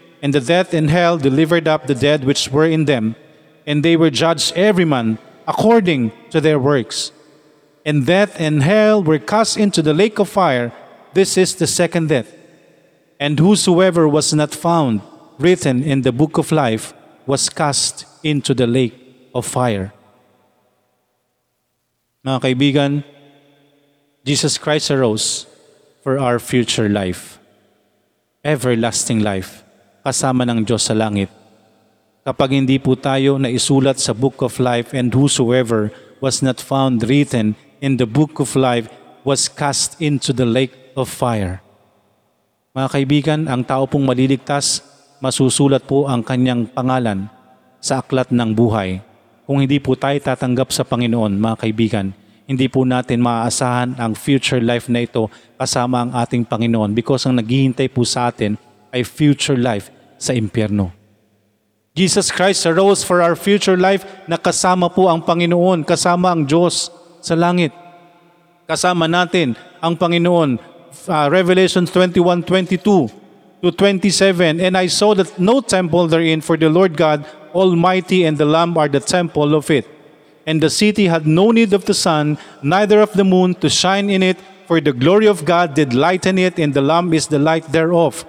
and 0.21 0.33
the 0.33 0.41
death 0.41 0.73
and 0.73 0.89
hell 0.89 1.17
delivered 1.17 1.67
up 1.67 1.87
the 1.87 1.95
dead 1.95 2.23
which 2.23 2.49
were 2.49 2.65
in 2.65 2.85
them, 2.85 3.15
and 3.65 3.83
they 3.83 3.97
were 3.97 4.09
judged 4.09 4.53
every 4.55 4.85
man 4.85 5.17
according 5.47 6.11
to 6.29 6.39
their 6.39 6.59
works. 6.59 7.11
And 7.85 8.05
death 8.05 8.39
and 8.39 8.61
hell 8.61 9.03
were 9.03 9.17
cast 9.17 9.57
into 9.57 9.81
the 9.81 9.93
lake 9.93 10.19
of 10.19 10.29
fire. 10.29 10.71
This 11.13 11.37
is 11.37 11.55
the 11.55 11.67
second 11.67 12.09
death. 12.09 12.31
And 13.19 13.39
whosoever 13.39 14.07
was 14.07 14.33
not 14.33 14.53
found 14.53 15.01
written 15.39 15.83
in 15.83 16.03
the 16.03 16.11
book 16.11 16.37
of 16.37 16.51
life 16.51 16.93
was 17.25 17.49
cast 17.49 18.05
into 18.23 18.53
the 18.53 18.67
lake 18.67 18.93
of 19.33 19.45
fire. 19.45 19.93
Mga 22.25 22.41
kaibigan, 22.41 23.03
Jesus 24.23 24.57
Christ 24.57 24.91
arose 24.91 25.47
for 26.03 26.19
our 26.19 26.37
future 26.37 26.89
life, 26.89 27.39
everlasting 28.45 29.21
life, 29.21 29.63
kasama 30.01 30.45
ng 30.45 30.65
Diyos 30.65 30.85
sa 30.85 30.97
langit. 30.97 31.29
Kapag 32.21 32.53
hindi 32.53 32.77
po 32.77 32.93
tayo 32.93 33.41
na 33.41 33.49
isulat 33.49 33.97
sa 33.97 34.13
book 34.13 34.45
of 34.45 34.61
life 34.61 34.93
and 34.93 35.09
whosoever 35.09 35.89
was 36.21 36.45
not 36.45 36.61
found 36.61 37.01
written 37.09 37.57
in 37.81 37.97
the 37.97 38.05
book 38.05 38.37
of 38.37 38.53
life 38.53 38.85
was 39.25 39.49
cast 39.49 39.97
into 39.97 40.29
the 40.29 40.45
lake 40.45 40.73
of 40.93 41.09
fire. 41.09 41.61
Mga 42.77 42.87
kaibigan, 42.93 43.41
ang 43.49 43.65
tao 43.65 43.89
pong 43.89 44.05
maliligtas, 44.05 44.85
masusulat 45.17 45.83
po 45.85 46.05
ang 46.05 46.21
kanyang 46.21 46.69
pangalan 46.69 47.25
sa 47.81 48.05
aklat 48.05 48.29
ng 48.29 48.53
buhay. 48.53 49.01
Kung 49.49 49.59
hindi 49.59 49.81
po 49.81 49.97
tayo 49.97 50.15
tatanggap 50.21 50.69
sa 50.69 50.85
Panginoon, 50.85 51.41
mga 51.41 51.57
kaibigan, 51.67 52.13
hindi 52.45 52.69
po 52.69 52.85
natin 52.85 53.19
maaasahan 53.19 53.97
ang 53.97 54.13
future 54.13 54.61
life 54.61 54.87
na 54.87 55.03
ito 55.03 55.27
kasama 55.57 56.05
ang 56.05 56.11
ating 56.15 56.45
Panginoon 56.45 56.93
because 56.93 57.25
ang 57.25 57.37
naghihintay 57.37 57.89
po 57.89 58.05
sa 58.05 58.29
atin 58.29 58.55
ay 58.91 59.03
future 59.03 59.57
life 59.57 59.89
sa 60.21 60.35
impyerno. 60.35 60.91
Jesus 61.91 62.31
Christ 62.31 62.63
arose 62.63 63.03
for 63.03 63.19
our 63.19 63.35
future 63.35 63.75
life 63.75 64.07
na 64.23 64.39
kasama 64.39 64.87
po 64.87 65.11
ang 65.11 65.19
Panginoon, 65.19 65.83
kasama 65.83 66.31
ang 66.31 66.47
Diyos 66.47 66.87
sa 67.19 67.35
langit. 67.35 67.75
Kasama 68.63 69.11
natin 69.11 69.59
ang 69.83 69.99
Panginoon. 69.99 70.55
Uh, 71.07 71.27
Revelation 71.27 71.83
21:22 71.83 73.11
to 73.63 73.67
27 73.75 74.59
And 74.59 74.75
I 74.75 74.87
saw 74.87 75.15
that 75.15 75.35
no 75.39 75.59
temple 75.59 76.07
therein 76.07 76.39
for 76.39 76.55
the 76.55 76.67
Lord 76.67 76.95
God 76.95 77.23
Almighty 77.51 78.23
and 78.23 78.37
the 78.37 78.47
Lamb 78.47 78.77
are 78.77 78.87
the 78.87 78.99
temple 78.99 79.55
of 79.55 79.67
it. 79.71 79.87
And 80.47 80.63
the 80.63 80.71
city 80.71 81.07
had 81.07 81.27
no 81.27 81.51
need 81.51 81.73
of 81.73 81.85
the 81.85 81.93
sun, 81.93 82.39
neither 82.63 82.99
of 82.99 83.13
the 83.13 83.27
moon 83.27 83.53
to 83.61 83.69
shine 83.69 84.09
in 84.09 84.23
it, 84.23 84.39
for 84.65 84.81
the 84.81 84.95
glory 84.95 85.27
of 85.27 85.45
God 85.45 85.75
did 85.75 85.93
lighten 85.93 86.39
it, 86.39 86.57
and 86.57 86.73
the 86.73 86.81
Lamb 86.81 87.13
is 87.13 87.27
the 87.27 87.37
light 87.37 87.67
thereof. 87.71 88.25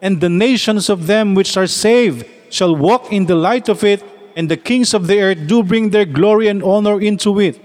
And 0.00 0.20
the 0.20 0.28
nations 0.28 0.88
of 0.88 1.06
them 1.06 1.34
which 1.34 1.56
are 1.56 1.66
saved 1.66 2.26
shall 2.50 2.74
walk 2.74 3.12
in 3.12 3.26
the 3.26 3.34
light 3.34 3.68
of 3.68 3.82
it, 3.84 4.02
and 4.36 4.48
the 4.48 4.56
kings 4.56 4.94
of 4.94 5.06
the 5.06 5.20
earth 5.20 5.46
do 5.46 5.62
bring 5.62 5.90
their 5.90 6.04
glory 6.04 6.48
and 6.48 6.62
honor 6.62 7.00
into 7.00 7.40
it. 7.40 7.60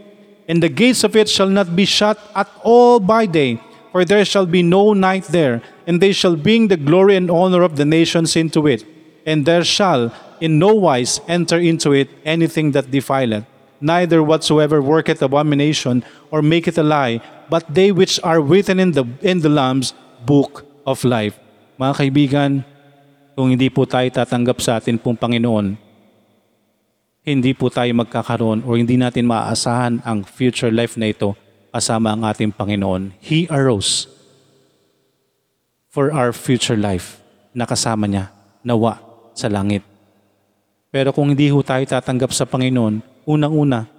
And 0.48 0.62
the 0.62 0.70
gates 0.70 1.04
of 1.04 1.16
it 1.16 1.30
shall 1.30 1.48
not 1.50 1.76
be 1.76 1.86
shut 1.86 2.20
at 2.36 2.50
all 2.64 3.00
by 3.00 3.26
day, 3.26 3.60
for 3.92 4.04
there 4.04 4.26
shall 4.26 4.46
be 4.46 4.64
no 4.64 4.94
night 4.94 5.26
there, 5.26 5.62
and 5.86 6.02
they 6.02 6.12
shall 6.12 6.36
bring 6.36 6.68
the 6.68 6.78
glory 6.78 7.16
and 7.16 7.30
honor 7.30 7.62
of 7.62 7.76
the 7.76 7.86
nations 7.86 8.36
into 8.36 8.68
it. 8.68 8.84
And 9.26 9.46
there 9.46 9.64
shall 9.64 10.12
in 10.42 10.60
no 10.60 10.74
wise 10.74 11.22
enter 11.28 11.58
into 11.58 11.94
it 11.94 12.10
anything 12.26 12.72
that 12.72 12.92
defileth, 12.92 13.46
neither 13.80 14.22
whatsoever 14.22 14.82
worketh 14.82 15.22
abomination 15.22 16.04
or 16.32 16.42
maketh 16.42 16.78
a 16.78 16.84
lie, 16.84 17.22
but 17.50 17.64
they 17.74 17.92
which 17.92 18.20
are 18.24 18.42
written 18.42 18.80
in 18.80 18.92
the 18.92 19.06
in 19.22 19.40
the 19.40 19.50
Lamb's 19.50 19.94
book 20.26 20.66
of 20.86 21.04
life. 21.06 21.40
Mga 21.74 21.94
kaibigan, 21.98 22.52
kung 23.34 23.50
hindi 23.50 23.66
po 23.74 23.90
tayo 23.90 24.06
tatanggap 24.06 24.62
sa 24.62 24.78
atin 24.78 25.02
pong 25.02 25.18
Panginoon, 25.18 25.74
hindi 27.26 27.52
po 27.58 27.74
tayo 27.74 27.90
magkakaroon 27.98 28.62
o 28.62 28.78
hindi 28.78 28.94
natin 28.94 29.26
maaasahan 29.26 30.06
ang 30.06 30.22
future 30.22 30.70
life 30.70 31.02
na 31.02 31.10
ito 31.10 31.34
kasama 31.74 32.14
ang 32.14 32.22
ating 32.30 32.54
Panginoon. 32.54 33.18
He 33.18 33.50
arose 33.50 34.06
for 35.90 36.14
our 36.14 36.30
future 36.30 36.78
life 36.78 37.18
na 37.58 37.66
kasama 37.66 38.06
niya, 38.06 38.30
nawa 38.62 39.02
sa 39.34 39.50
langit. 39.50 39.82
Pero 40.94 41.10
kung 41.10 41.34
hindi 41.34 41.50
ho 41.50 41.58
tayo 41.66 41.82
tatanggap 41.90 42.30
sa 42.38 42.46
Panginoon, 42.46 43.02
unang-una, 43.26 43.90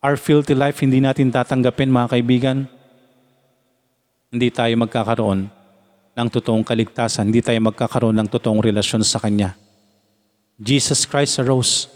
our 0.00 0.16
filthy 0.16 0.56
life 0.56 0.80
hindi 0.80 0.96
natin 0.96 1.28
tatanggapin 1.28 1.92
mga 1.92 2.08
kaibigan, 2.16 2.58
hindi 4.32 4.48
tayo 4.48 4.72
magkakaroon 4.80 5.61
ng 6.12 6.28
totoong 6.28 6.64
kaligtasan, 6.64 7.32
hindi 7.32 7.40
tayo 7.40 7.56
magkakaroon 7.64 8.16
ng 8.20 8.28
totoong 8.28 8.60
relasyon 8.60 9.00
sa 9.00 9.16
Kanya. 9.16 9.56
Jesus 10.60 11.08
Christ 11.08 11.40
arose. 11.40 11.88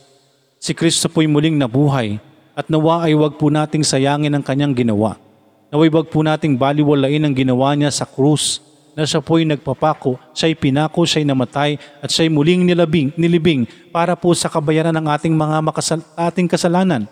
Si 0.57 0.72
Kristo 0.72 1.12
po'y 1.12 1.29
muling 1.29 1.61
nabuhay 1.61 2.16
at 2.57 2.66
nawa 2.72 3.05
ay 3.05 3.12
wag 3.12 3.37
po 3.37 3.52
nating 3.52 3.85
sayangin 3.85 4.33
ang 4.33 4.40
Kanyang 4.40 4.72
ginawa. 4.72 5.20
Naway 5.68 5.92
wag 5.92 6.09
po 6.09 6.24
nating 6.24 6.57
baliwalain 6.57 7.20
ang 7.29 7.37
ginawa 7.37 7.76
niya 7.76 7.92
sa 7.92 8.09
krus 8.09 8.64
na 8.96 9.05
siya 9.05 9.20
po'y 9.20 9.44
nagpapako, 9.44 10.16
siya'y 10.33 10.57
pinako, 10.57 11.05
siya'y 11.05 11.29
namatay, 11.29 11.76
at 12.00 12.09
siya'y 12.09 12.33
muling 12.33 12.64
nilabing, 12.64 13.12
nilibing 13.20 13.68
para 13.92 14.16
po 14.16 14.33
sa 14.33 14.48
kabayaran 14.48 14.96
ng 14.96 15.05
ating 15.12 15.37
mga 15.37 15.61
makasal, 15.61 16.00
ating 16.16 16.48
kasalanan. 16.48 17.05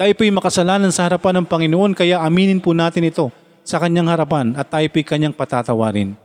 Tayo 0.00 0.12
po'y 0.16 0.32
makasalanan 0.32 0.88
sa 0.88 1.04
harapan 1.04 1.44
ng 1.44 1.46
Panginoon, 1.52 1.92
kaya 1.92 2.16
aminin 2.24 2.64
po 2.64 2.72
natin 2.72 3.12
ito 3.12 3.28
sa 3.62 3.78
kanyang 3.78 4.10
harapan 4.10 4.54
at 4.58 4.66
tayo 4.68 4.86
po'y 4.90 5.06
kanyang 5.06 5.34
patatawarin. 5.34 6.18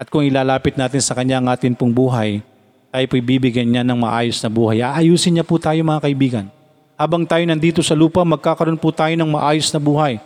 At 0.00 0.10
kung 0.10 0.26
ilalapit 0.26 0.74
natin 0.74 1.02
sa 1.02 1.14
kanya 1.14 1.38
ang 1.38 1.46
ating 1.52 1.76
pong 1.78 1.94
buhay, 1.94 2.42
tayo 2.90 3.06
po'y 3.06 3.22
bibigyan 3.22 3.68
niya 3.70 3.82
ng 3.86 3.98
maayos 3.98 4.42
na 4.42 4.50
buhay. 4.50 4.82
Aayusin 4.82 5.38
niya 5.38 5.46
po 5.46 5.60
tayo 5.62 5.78
mga 5.86 6.02
kaibigan. 6.02 6.46
Habang 6.98 7.24
tayo 7.24 7.46
nandito 7.46 7.80
sa 7.80 7.94
lupa, 7.96 8.26
magkakaroon 8.26 8.76
po 8.76 8.90
tayo 8.92 9.14
ng 9.14 9.30
maayos 9.30 9.70
na 9.72 9.80
buhay. 9.80 10.20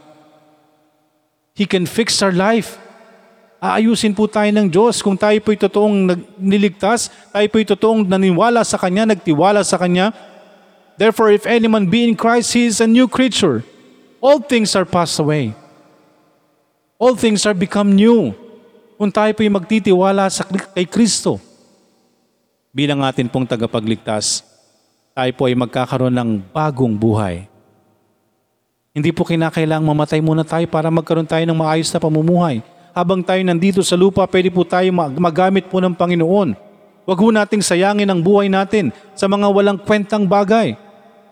He 1.54 1.68
can 1.68 1.86
fix 1.86 2.18
our 2.24 2.34
life. 2.34 2.80
Aayusin 3.62 4.16
po 4.16 4.26
tayo 4.26 4.50
ng 4.50 4.66
Diyos 4.66 5.04
kung 5.04 5.14
tayo 5.14 5.36
po'y 5.38 5.58
totoong 5.60 6.16
niligtas, 6.40 7.12
tayo 7.30 7.46
po'y 7.46 7.64
totoong 7.68 8.08
naniwala 8.08 8.64
sa 8.64 8.80
Kanya, 8.80 9.06
nagtiwala 9.10 9.62
sa 9.62 9.76
Kanya. 9.78 10.10
Therefore, 10.94 11.34
if 11.34 11.44
any 11.50 11.66
man 11.66 11.90
be 11.90 12.06
in 12.06 12.14
Christ, 12.14 12.54
he 12.54 12.70
is 12.70 12.78
a 12.78 12.86
new 12.86 13.10
creature. 13.10 13.66
All 14.22 14.38
things 14.38 14.78
are 14.78 14.86
passed 14.86 15.18
away 15.18 15.54
all 17.04 17.12
things 17.12 17.44
are 17.44 17.52
become 17.52 17.92
new. 17.92 18.32
Kung 18.96 19.12
tayo 19.12 19.28
po'y 19.36 19.52
magtitiwala 19.52 20.24
sa, 20.32 20.48
kay 20.48 20.88
Kristo, 20.88 21.36
bilang 22.72 23.04
atin 23.04 23.28
pong 23.28 23.44
tagapagligtas, 23.44 24.40
tayo 25.12 25.28
po 25.36 25.44
ay 25.44 25.52
magkakaroon 25.52 26.16
ng 26.16 26.30
bagong 26.48 26.96
buhay. 26.96 27.44
Hindi 28.96 29.10
po 29.12 29.28
kinakailangang 29.28 29.84
mamatay 29.84 30.24
muna 30.24 30.46
tayo 30.46 30.64
para 30.70 30.88
magkaroon 30.88 31.28
tayo 31.28 31.44
ng 31.44 31.58
maayos 31.58 31.92
na 31.92 32.00
pamumuhay. 32.00 32.64
Habang 32.94 33.20
tayo 33.20 33.42
nandito 33.42 33.82
sa 33.84 33.98
lupa, 33.98 34.24
pwede 34.24 34.48
po 34.48 34.64
tayo 34.64 34.88
magamit 35.18 35.66
po 35.68 35.82
ng 35.82 35.92
Panginoon. 35.92 36.56
Huwag 37.04 37.20
ho 37.20 37.28
nating 37.34 37.60
sayangin 37.60 38.08
ang 38.08 38.22
buhay 38.22 38.48
natin 38.48 38.94
sa 39.12 39.28
mga 39.28 39.50
walang 39.50 39.76
kwentang 39.82 40.24
bagay. 40.24 40.78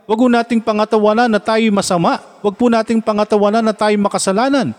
Huwag 0.05 0.19
ho 0.21 0.27
nating 0.27 0.61
pangatawanan 0.61 1.31
na 1.31 1.39
tayo 1.39 1.65
masama. 1.71 2.19
Huwag 2.43 2.59
po 2.59 2.67
nating 2.67 3.01
pangatawanan 3.01 3.63
na 3.63 3.73
tayo 3.73 3.95
makasalanan. 4.03 4.75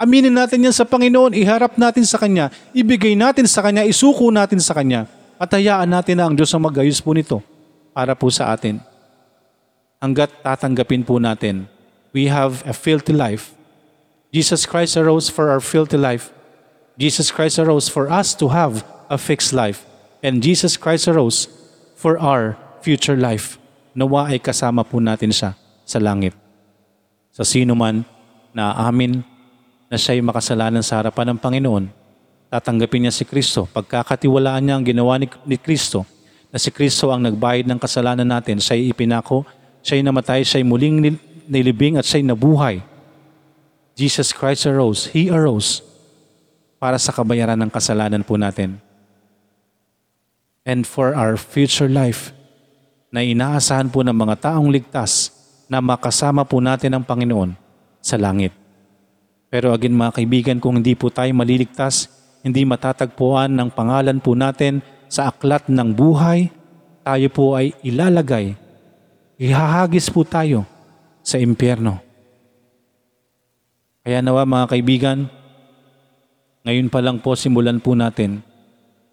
Aminin 0.00 0.32
natin 0.32 0.64
yan 0.64 0.72
sa 0.72 0.88
Panginoon, 0.88 1.36
iharap 1.36 1.76
natin 1.76 2.08
sa 2.08 2.16
Kanya, 2.16 2.48
ibigay 2.72 3.12
natin 3.12 3.44
sa 3.44 3.60
Kanya, 3.60 3.84
isuko 3.84 4.32
natin 4.32 4.56
sa 4.56 4.72
Kanya, 4.72 5.04
at 5.36 5.52
hayaan 5.52 5.92
natin 5.92 6.16
na 6.16 6.24
ang 6.24 6.32
Diyos 6.32 6.48
ang 6.56 6.64
magayos 6.64 7.04
po 7.04 7.12
nito 7.12 7.44
para 7.92 8.16
po 8.16 8.32
sa 8.32 8.48
atin. 8.48 8.80
Hanggat 10.00 10.32
tatanggapin 10.40 11.04
po 11.04 11.20
natin, 11.20 11.68
we 12.16 12.32
have 12.32 12.64
a 12.64 12.72
filthy 12.72 13.12
life. 13.12 13.52
Jesus 14.32 14.64
Christ 14.64 14.96
arose 14.96 15.28
for 15.28 15.52
our 15.52 15.60
filthy 15.60 16.00
life. 16.00 16.32
Jesus 16.96 17.28
Christ 17.28 17.60
arose 17.60 17.92
for 17.92 18.08
us 18.08 18.32
to 18.40 18.48
have 18.48 18.80
a 19.12 19.20
fixed 19.20 19.52
life. 19.52 19.84
And 20.24 20.40
Jesus 20.40 20.80
Christ 20.80 21.12
arose 21.12 21.44
for 21.92 22.16
our 22.16 22.56
future 22.80 23.20
life. 23.20 23.60
Nawa 23.92 24.32
ay 24.32 24.40
kasama 24.40 24.80
po 24.80 24.96
natin 24.96 25.28
siya 25.28 25.60
sa 25.84 26.00
langit. 26.00 26.32
Sa 27.36 27.44
sino 27.44 27.76
man 27.76 28.08
na 28.56 28.72
amin 28.88 29.28
na 29.90 29.98
siya'y 29.98 30.22
makasalanan 30.22 30.86
sa 30.86 31.02
harapan 31.02 31.34
ng 31.34 31.38
Panginoon, 31.42 31.84
tatanggapin 32.46 33.04
niya 33.04 33.12
si 33.12 33.26
Kristo. 33.26 33.66
Pagkakatiwalaan 33.74 34.62
niya 34.62 34.74
ang 34.78 34.86
ginawa 34.86 35.18
ni, 35.18 35.26
ni 35.42 35.58
Kristo, 35.58 36.06
na 36.54 36.62
si 36.62 36.70
Kristo 36.70 37.10
ang 37.10 37.18
nagbayad 37.26 37.66
ng 37.66 37.78
kasalanan 37.82 38.26
natin, 38.26 38.62
siya'y 38.62 38.94
ipinako, 38.94 39.42
siya'y 39.82 40.06
namatay, 40.06 40.46
siya'y 40.46 40.62
muling 40.62 41.18
nilibing 41.50 41.98
at 41.98 42.06
siya'y 42.06 42.22
nabuhay. 42.22 42.78
Jesus 43.98 44.30
Christ 44.30 44.70
arose. 44.70 45.10
He 45.10 45.26
arose 45.26 45.82
para 46.78 46.96
sa 46.96 47.10
kabayaran 47.10 47.58
ng 47.58 47.70
kasalanan 47.74 48.22
po 48.22 48.38
natin. 48.38 48.78
And 50.62 50.86
for 50.86 51.18
our 51.18 51.34
future 51.34 51.90
life 51.90 52.30
na 53.10 53.26
inaasahan 53.26 53.90
po 53.90 54.06
ng 54.06 54.14
mga 54.14 54.54
taong 54.54 54.70
ligtas 54.70 55.34
na 55.66 55.82
makasama 55.82 56.46
po 56.46 56.62
natin 56.62 56.94
ang 56.94 57.02
Panginoon 57.02 57.58
sa 57.98 58.14
langit. 58.14 58.59
Pero 59.50 59.74
again 59.74 59.98
mga 59.98 60.14
kaibigan, 60.14 60.56
kung 60.62 60.78
hindi 60.78 60.94
po 60.94 61.10
tayo 61.10 61.34
maliligtas, 61.34 62.06
hindi 62.46 62.62
matatagpuan 62.62 63.50
ng 63.50 63.68
pangalan 63.74 64.22
po 64.22 64.38
natin 64.38 64.80
sa 65.10 65.34
aklat 65.34 65.66
ng 65.66 65.90
buhay, 65.90 66.48
tayo 67.02 67.26
po 67.34 67.58
ay 67.58 67.74
ilalagay, 67.82 68.54
ihahagis 69.36 70.06
po 70.06 70.22
tayo 70.22 70.62
sa 71.26 71.36
impyerno. 71.42 71.98
Kaya 74.06 74.22
nawa 74.22 74.46
mga 74.46 74.66
kaibigan, 74.70 75.18
ngayon 76.62 76.88
pa 76.88 77.02
lang 77.02 77.18
po 77.18 77.34
simulan 77.34 77.82
po 77.82 77.98
natin, 77.98 78.46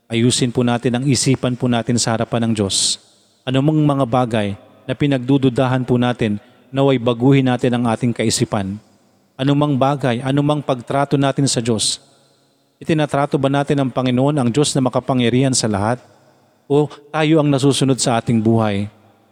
ayusin 0.06 0.54
po 0.54 0.62
natin 0.62 1.02
ang 1.02 1.04
isipan 1.10 1.58
po 1.58 1.66
natin 1.66 1.98
sa 1.98 2.14
harapan 2.14 2.48
ng 2.48 2.54
Diyos. 2.62 3.02
Ano 3.42 3.66
mang 3.66 3.82
mga 3.82 4.06
bagay 4.06 4.48
na 4.86 4.94
pinagdududahan 4.94 5.84
po 5.84 5.98
natin, 5.98 6.40
naway 6.70 7.02
baguhin 7.02 7.50
natin 7.50 7.74
ang 7.74 7.90
ating 7.90 8.14
kaisipan. 8.14 8.80
Anumang 9.38 9.78
bagay, 9.78 10.20
anumang 10.26 10.66
pagtrato 10.66 11.14
natin 11.14 11.46
sa 11.46 11.62
Diyos, 11.62 12.02
Itinatrato 12.78 13.42
ba 13.42 13.50
natin 13.50 13.82
ang 13.82 13.90
Panginoon, 13.90 14.38
ang 14.38 14.50
Diyos 14.54 14.70
na 14.78 14.86
makapangyarihan 14.86 15.50
sa 15.50 15.66
lahat? 15.66 15.98
O 16.70 16.86
tayo 17.10 17.42
ang 17.42 17.50
nasusunod 17.50 17.98
sa 17.98 18.22
ating 18.22 18.38
buhay? 18.38 18.86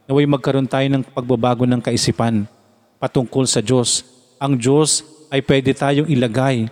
Naway 0.10 0.26
magkaroon 0.26 0.65
tayo 0.65 0.89
ng 0.89 1.06
pagbabago 1.13 1.62
ng 1.70 1.78
kaisipan 1.78 2.50
patungkol 2.98 3.46
sa 3.46 3.62
Diyos. 3.62 4.02
Ang 4.41 4.58
Diyos 4.58 5.06
ay 5.30 5.46
pwede 5.46 5.78
tayong 5.78 6.10
ilagay 6.10 6.65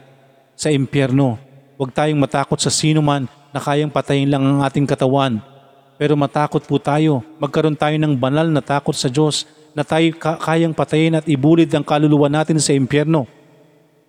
sa 0.57 0.73
impyerno. 0.73 1.37
Huwag 1.77 1.93
tayong 1.93 2.17
matakot 2.17 2.57
sa 2.57 2.73
sino 2.73 3.05
man 3.05 3.29
na 3.53 3.61
kayang 3.61 3.93
patayin 3.93 4.33
lang 4.33 4.41
ang 4.41 4.65
ating 4.65 4.89
katawan. 4.89 5.45
Pero 6.01 6.17
matakot 6.17 6.65
po 6.65 6.81
tayo. 6.81 7.21
Magkaroon 7.37 7.77
tayo 7.77 8.01
ng 8.01 8.17
banal 8.17 8.49
na 8.49 8.65
takot 8.65 8.97
sa 8.97 9.13
Diyos 9.13 9.45
na 9.73 9.81
tayo 9.81 10.13
ka- 10.17 10.37
kayang 10.37 10.73
patayin 10.73 11.17
at 11.17 11.25
ibulid 11.25 11.69
ang 11.73 11.85
kaluluwa 11.85 12.29
natin 12.29 12.61
sa 12.61 12.73
impyerno. 12.73 13.25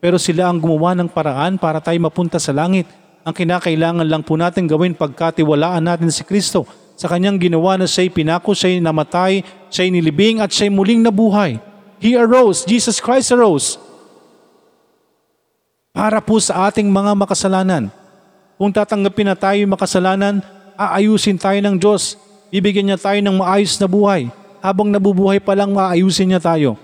Pero 0.05 0.21
sila 0.21 0.53
ang 0.53 0.61
gumawa 0.61 0.93
ng 0.93 1.09
paraan 1.09 1.57
para 1.57 1.81
tayo 1.81 1.97
mapunta 1.97 2.37
sa 2.37 2.53
langit. 2.53 2.85
Ang 3.25 3.33
kinakailangan 3.33 4.05
lang 4.05 4.21
po 4.21 4.37
natin 4.37 4.69
gawin 4.69 4.93
pagkatiwalaan 4.93 5.81
natin 5.81 6.13
si 6.13 6.21
Kristo 6.29 6.69
sa 6.95 7.09
kanyang 7.09 7.41
ginawa 7.41 7.81
na 7.81 7.89
siya'y 7.89 8.13
pinako, 8.13 8.53
siya'y 8.53 8.85
namatay, 8.85 9.41
siya'y 9.73 9.91
nilibing 9.91 10.45
at 10.45 10.53
siya'y 10.53 10.69
muling 10.69 11.01
nabuhay. 11.01 11.57
He 12.05 12.15
arose, 12.21 12.69
Jesus 12.69 13.01
Christ 13.01 13.33
arose. 13.33 13.81
Para 15.97 16.21
po 16.21 16.37
sa 16.37 16.69
ating 16.69 16.87
mga 16.91 17.17
makasalanan. 17.17 17.89
Kung 18.61 18.71
tatanggapin 18.71 19.33
na 19.33 19.37
tayo 19.39 19.59
makasalanan, 19.67 20.45
aayusin 20.77 21.41
tayo 21.41 21.59
ng 21.65 21.81
Diyos. 21.81 22.21
Bibigyan 22.53 22.93
niya 22.93 23.01
tayo 23.01 23.19
ng 23.25 23.41
maayos 23.41 23.81
na 23.81 23.89
buhay. 23.89 24.29
Habang 24.65 24.89
nabubuhay 24.89 25.45
pa 25.45 25.53
lang, 25.53 25.77
maayusin 25.77 26.33
niya 26.33 26.41
tayo. 26.41 26.81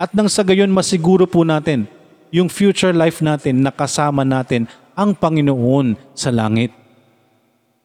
At 0.00 0.16
nang 0.16 0.32
sa 0.32 0.40
gayon, 0.40 0.72
masiguro 0.72 1.28
po 1.28 1.44
natin 1.44 1.84
yung 2.32 2.48
future 2.48 2.96
life 2.96 3.20
natin 3.20 3.60
nakasama 3.60 4.24
natin 4.24 4.64
ang 4.96 5.12
Panginoon 5.12 5.92
sa 6.16 6.32
langit. 6.32 6.72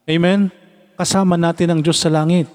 Amen? 0.08 0.48
Kasama 0.96 1.36
natin 1.36 1.76
ang 1.76 1.80
Diyos 1.84 2.00
sa 2.00 2.08
langit. 2.08 2.48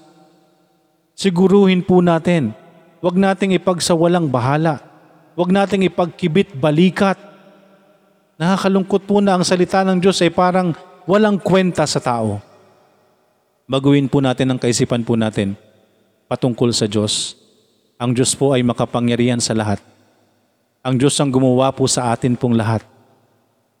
Siguruhin 1.13 1.85
po 1.85 2.01
natin, 2.01 2.57
huwag 3.05 3.21
nating 3.21 3.53
ipagsawalang 3.53 4.25
bahala. 4.25 4.81
Huwag 5.37 5.53
nating 5.53 5.85
ipagkibit 5.85 6.57
balikat. 6.57 7.21
Nakakalungkot 8.41 9.05
po 9.05 9.21
na 9.21 9.37
ang 9.37 9.45
salita 9.45 9.85
ng 9.85 10.01
Diyos 10.01 10.17
ay 10.25 10.33
parang 10.33 10.73
walang 11.05 11.37
kwenta 11.37 11.85
sa 11.85 12.01
tao. 12.01 12.41
Baguhin 13.69 14.09
po 14.09 14.25
natin 14.25 14.49
ang 14.49 14.57
kaisipan 14.57 15.05
po 15.05 15.13
natin 15.13 15.66
patungkol 16.27 16.69
sa 16.75 16.85
Diyos. 16.85 17.33
Ang 17.97 18.13
Diyos 18.13 18.35
po 18.37 18.53
ay 18.53 18.61
makapangyarihan 18.61 19.41
sa 19.41 19.57
lahat. 19.57 19.81
Ang 20.85 21.01
Diyos 21.01 21.17
ang 21.17 21.33
gumawa 21.33 21.73
po 21.73 21.87
sa 21.89 22.13
atin 22.13 22.37
pong 22.37 22.53
lahat. 22.53 22.85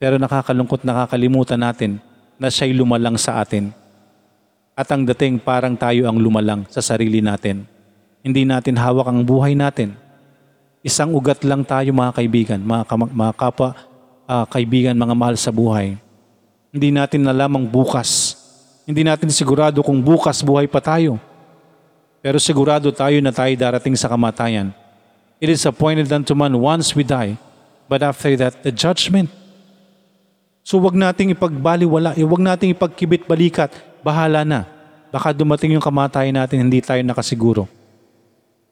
Pero 0.01 0.17
nakakalungkot 0.17 0.81
nakakalimutan 0.81 1.61
natin 1.61 2.01
na 2.41 2.49
siya'y 2.49 2.73
lumalang 2.73 3.15
sa 3.19 3.39
atin. 3.43 3.69
At 4.77 4.89
ang 4.93 5.05
dating 5.05 5.41
parang 5.41 5.73
tayo 5.73 6.05
ang 6.05 6.17
lumalang 6.17 6.65
sa 6.69 6.81
sarili 6.81 7.21
natin. 7.21 7.65
Hindi 8.21 8.45
natin 8.45 8.77
hawak 8.77 9.09
ang 9.09 9.21
buhay 9.25 9.53
natin. 9.57 9.97
Isang 10.85 11.13
ugat 11.17 11.41
lang 11.41 11.65
tayo 11.65 11.89
mga 11.93 12.13
kaibigan, 12.13 12.59
mga, 12.61 12.83
kam- 12.85 13.13
mga 13.13 13.33
kapwa 13.33 13.73
ah, 14.29 14.45
kaibigan, 14.45 14.93
mga 14.93 15.15
mahal 15.17 15.35
sa 15.39 15.49
buhay. 15.49 15.97
Hindi 16.69 16.93
natin 16.93 17.25
nalamang 17.25 17.65
bukas. 17.65 18.37
Hindi 18.85 19.01
natin 19.01 19.33
sigurado 19.33 19.81
kung 19.81 19.97
bukas 19.97 20.43
buhay 20.45 20.69
pa 20.69 20.77
tayo. 20.83 21.17
Pero 22.27 22.43
sigurado 22.43 22.91
tayo 22.91 23.23
na 23.23 23.31
tayo 23.31 23.55
darating 23.55 23.95
sa 23.95 24.11
kamatayan 24.11 24.75
It 25.39 25.47
is 25.47 25.63
appointed 25.63 26.11
unto 26.11 26.35
man 26.35 26.51
once 26.59 26.91
we 26.91 27.07
die, 27.07 27.39
but 27.87 28.01
after 28.01 28.33
that, 28.41 28.57
the 28.65 28.73
judgment. 28.73 29.29
So 30.65 30.81
wag 30.81 30.97
nating 30.97 31.37
ipagbaliwala, 31.37 32.17
eh, 32.17 32.25
wag 32.25 32.41
nating 32.41 32.73
ipagkibit 32.73 33.29
balikat, 33.29 33.69
bahala 34.01 34.41
na. 34.41 34.65
Baka 35.13 35.37
dumating 35.37 35.77
yung 35.77 35.85
kamatayan 35.85 36.41
natin, 36.41 36.67
hindi 36.67 36.81
tayo 36.81 37.05
nakasiguro. 37.05 37.69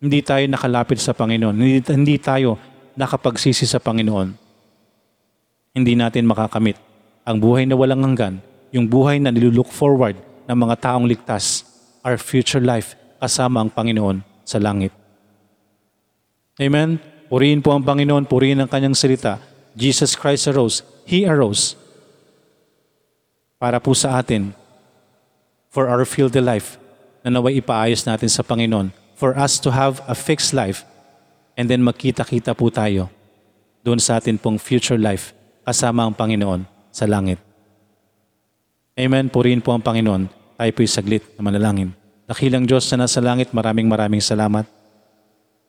Hindi 0.01 0.25
tayo 0.25 0.41
nakalapit 0.49 0.97
sa 0.97 1.13
Panginoon. 1.13 1.53
Hindi, 1.53 1.79
hindi 1.85 2.17
tayo 2.17 2.57
nakapagsisi 2.97 3.69
sa 3.69 3.77
Panginoon. 3.77 4.33
Hindi 5.77 5.93
natin 5.93 6.25
makakamit 6.25 6.81
ang 7.21 7.37
buhay 7.37 7.69
na 7.69 7.77
walang 7.77 8.01
hanggan, 8.03 8.41
yung 8.73 8.89
buhay 8.89 9.21
na 9.21 9.29
nilulook 9.29 9.69
forward 9.69 10.17
ng 10.49 10.57
mga 10.57 10.75
taong 10.81 11.05
ligtas, 11.05 11.61
our 12.01 12.17
future 12.17 12.59
life 12.59 13.04
kasama 13.25 13.65
ang 13.65 13.73
Panginoon 13.73 14.21
sa 14.45 14.61
langit. 14.61 14.93
Amen? 16.61 17.01
Purihin 17.25 17.65
po 17.65 17.73
ang 17.73 17.81
Panginoon, 17.81 18.29
purihin 18.29 18.61
ang 18.61 18.69
kanyang 18.69 18.93
salita. 18.93 19.41
Jesus 19.73 20.13
Christ 20.13 20.45
arose. 20.45 20.85
He 21.09 21.25
arose. 21.25 21.73
Para 23.57 23.81
po 23.81 23.97
sa 23.97 24.21
atin, 24.21 24.53
for 25.73 25.89
our 25.89 26.05
filthy 26.05 26.39
life, 26.39 26.77
na 27.25 27.33
naway 27.33 27.57
ipaayos 27.57 28.05
natin 28.05 28.29
sa 28.29 28.45
Panginoon, 28.45 28.93
for 29.17 29.33
us 29.33 29.57
to 29.57 29.73
have 29.73 30.05
a 30.05 30.13
fixed 30.13 30.53
life, 30.53 30.85
and 31.57 31.65
then 31.65 31.81
magkita-kita 31.81 32.53
po 32.53 32.69
tayo 32.69 33.09
doon 33.81 33.97
sa 33.97 34.21
atin 34.21 34.37
pong 34.37 34.61
future 34.61 35.01
life 35.01 35.33
kasama 35.65 36.05
ang 36.05 36.13
Panginoon 36.13 36.63
sa 36.93 37.09
langit. 37.09 37.41
Amen. 38.95 39.27
Purihin 39.27 39.59
po 39.59 39.73
ang 39.73 39.81
Panginoon. 39.81 40.29
Tayo 40.55 40.71
po'y 40.71 40.87
saglit 40.87 41.25
na 41.35 41.41
manalangin. 41.43 42.04
Dakilang 42.25 42.65
Diyos 42.65 42.89
na 42.89 43.05
nasa 43.05 43.21
langit, 43.21 43.53
maraming 43.53 43.85
maraming 43.85 44.21
salamat. 44.21 44.65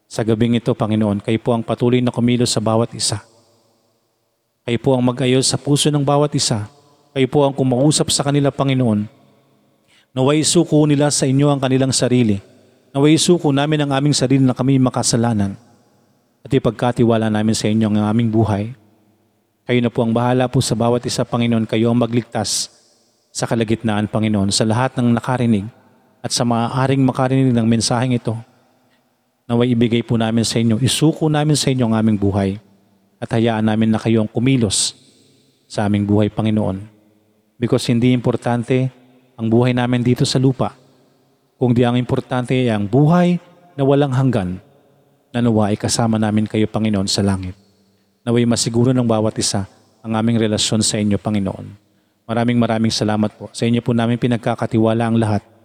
Sa 0.09 0.25
gabing 0.25 0.57
ito, 0.57 0.73
Panginoon, 0.73 1.21
kayo 1.21 1.37
po 1.37 1.53
ang 1.53 1.61
patuloy 1.61 2.01
na 2.01 2.09
kumilos 2.09 2.49
sa 2.49 2.65
bawat 2.65 2.97
isa. 2.97 3.21
Kayo 4.65 4.81
po 4.81 4.97
ang 4.97 5.05
mag-ayos 5.05 5.45
sa 5.45 5.61
puso 5.61 5.93
ng 5.93 6.01
bawat 6.01 6.33
isa. 6.33 6.65
Kayo 7.13 7.29
po 7.29 7.45
ang 7.45 7.53
kumausap 7.53 8.09
sa 8.09 8.25
kanila, 8.25 8.49
Panginoon. 8.49 9.05
Naway 10.17 10.41
suko 10.49 10.81
nila 10.89 11.13
sa 11.13 11.29
inyo 11.29 11.53
ang 11.53 11.61
kanilang 11.61 11.93
sarili. 11.93 12.41
Naway 12.97 13.21
suko 13.21 13.53
namin 13.53 13.85
ang 13.85 13.93
aming 13.93 14.17
sarili 14.17 14.41
na 14.41 14.57
kami 14.57 14.81
makasalanan. 14.81 15.61
At 16.41 16.49
ipagkatiwala 16.49 17.29
namin 17.29 17.53
sa 17.53 17.69
inyo 17.69 17.85
ang 17.93 18.01
aming 18.01 18.33
buhay. 18.33 18.73
Kayo 19.69 19.81
na 19.85 19.93
po 19.93 20.01
ang 20.01 20.17
bahala 20.17 20.49
po 20.49 20.65
sa 20.65 20.73
bawat 20.73 21.05
isa, 21.05 21.21
Panginoon. 21.21 21.69
Kayo 21.69 21.93
ang 21.93 22.01
magligtas 22.01 22.73
sa 23.29 23.45
kalagitnaan, 23.45 24.09
Panginoon, 24.09 24.49
sa 24.49 24.65
lahat 24.65 24.97
ng 24.97 25.21
nakarinig 25.21 25.69
at 26.27 26.35
sa 26.35 26.43
maaaring 26.43 27.07
makarinig 27.07 27.55
ng 27.55 27.67
mensaheng 27.71 28.19
ito 28.19 28.35
naway 29.47 29.79
ibigay 29.79 30.03
po 30.03 30.19
namin 30.19 30.43
sa 30.43 30.59
inyo, 30.59 30.83
isuko 30.83 31.31
namin 31.31 31.55
sa 31.55 31.71
inyo 31.71 31.87
ang 31.87 31.95
aming 31.95 32.19
buhay 32.19 32.59
at 33.23 33.31
hayaan 33.31 33.63
namin 33.63 33.95
na 33.95 33.99
kayo 34.03 34.27
ang 34.27 34.31
kumilos 34.31 34.99
sa 35.71 35.87
aming 35.87 36.03
buhay, 36.03 36.29
Panginoon. 36.35 36.83
Because 37.57 37.87
hindi 37.89 38.11
importante 38.11 38.91
ang 39.39 39.47
buhay 39.47 39.73
namin 39.73 40.03
dito 40.03 40.27
sa 40.27 40.43
lupa, 40.43 40.75
kung 41.57 41.73
di 41.73 41.87
ang 41.87 41.97
importante 41.97 42.53
ay 42.53 42.69
ang 42.75 42.85
buhay 42.91 43.39
na 43.79 43.83
walang 43.87 44.13
hanggan 44.13 44.61
na 45.33 45.39
nawa 45.41 45.73
ay 45.73 45.79
kasama 45.79 46.19
namin 46.19 46.45
kayo, 46.51 46.67
Panginoon, 46.69 47.09
sa 47.09 47.23
langit. 47.23 47.55
Naway 48.27 48.45
masiguro 48.45 48.91
ng 48.91 49.07
bawat 49.07 49.39
isa 49.39 49.65
ang 50.03 50.13
aming 50.19 50.43
relasyon 50.43 50.83
sa 50.83 50.99
inyo, 50.99 51.17
Panginoon. 51.23 51.87
Maraming 52.27 52.59
maraming 52.59 52.91
salamat 52.91 53.31
po. 53.39 53.47
Sa 53.55 53.63
inyo 53.63 53.79
po 53.79 53.95
namin 53.95 54.19
pinagkakatiwala 54.19 55.07
ang 55.07 55.17
lahat 55.17 55.56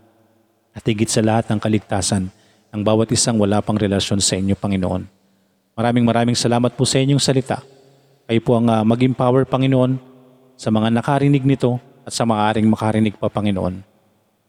at 0.71 0.83
higit 0.83 1.07
sa 1.07 1.19
lahat 1.23 1.51
ng 1.51 1.59
kaligtasan 1.59 2.31
ang 2.71 2.81
bawat 2.87 3.11
isang 3.11 3.35
wala 3.35 3.59
pang 3.59 3.75
relasyon 3.75 4.23
sa 4.23 4.39
inyo, 4.39 4.55
Panginoon. 4.55 5.03
Maraming 5.75 6.05
maraming 6.07 6.37
salamat 6.39 6.71
po 6.75 6.87
sa 6.87 7.03
inyong 7.03 7.19
salita. 7.19 7.59
Kayo 8.27 8.39
po 8.39 8.55
ang 8.55 8.71
uh, 8.71 8.83
maging 8.87 9.11
power, 9.11 9.43
Panginoon, 9.43 9.99
sa 10.55 10.71
mga 10.71 10.87
nakarinig 10.87 11.43
nito 11.43 11.79
at 12.07 12.15
sa 12.15 12.23
maaring 12.23 12.67
makarinig 12.67 13.19
pa, 13.19 13.27
Panginoon. 13.27 13.83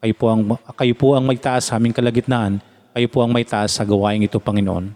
Kayo 0.02 0.14
po 0.18 0.26
ang, 0.30 0.40
kayo 0.78 0.94
po 0.98 1.14
ang 1.18 1.26
may 1.26 1.38
taas 1.38 1.70
sa 1.70 1.78
aming 1.78 1.94
kalagitnaan. 1.94 2.62
Kayo 2.94 3.06
po 3.10 3.22
ang 3.22 3.30
may 3.30 3.46
taas 3.46 3.74
sa 3.74 3.82
gawaing 3.82 4.26
ito, 4.26 4.38
Panginoon. 4.38 4.94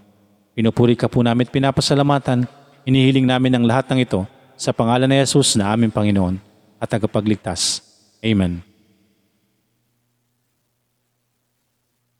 Pinupuri 0.55 0.99
ka 0.99 1.07
po 1.07 1.23
namin 1.23 1.47
at 1.47 1.51
pinapasalamatan. 1.51 2.47
Inihiling 2.87 3.27
namin 3.27 3.55
ang 3.55 3.63
lahat 3.67 3.91
ng 3.91 4.03
ito 4.03 4.23
sa 4.59 4.75
pangalan 4.75 5.07
ni 5.07 5.19
Jesus 5.19 5.55
na 5.55 5.71
aming 5.71 5.91
Panginoon 5.93 6.39
at 6.79 6.87
tagapagligtas. 6.91 7.79
Amen. 8.19 8.66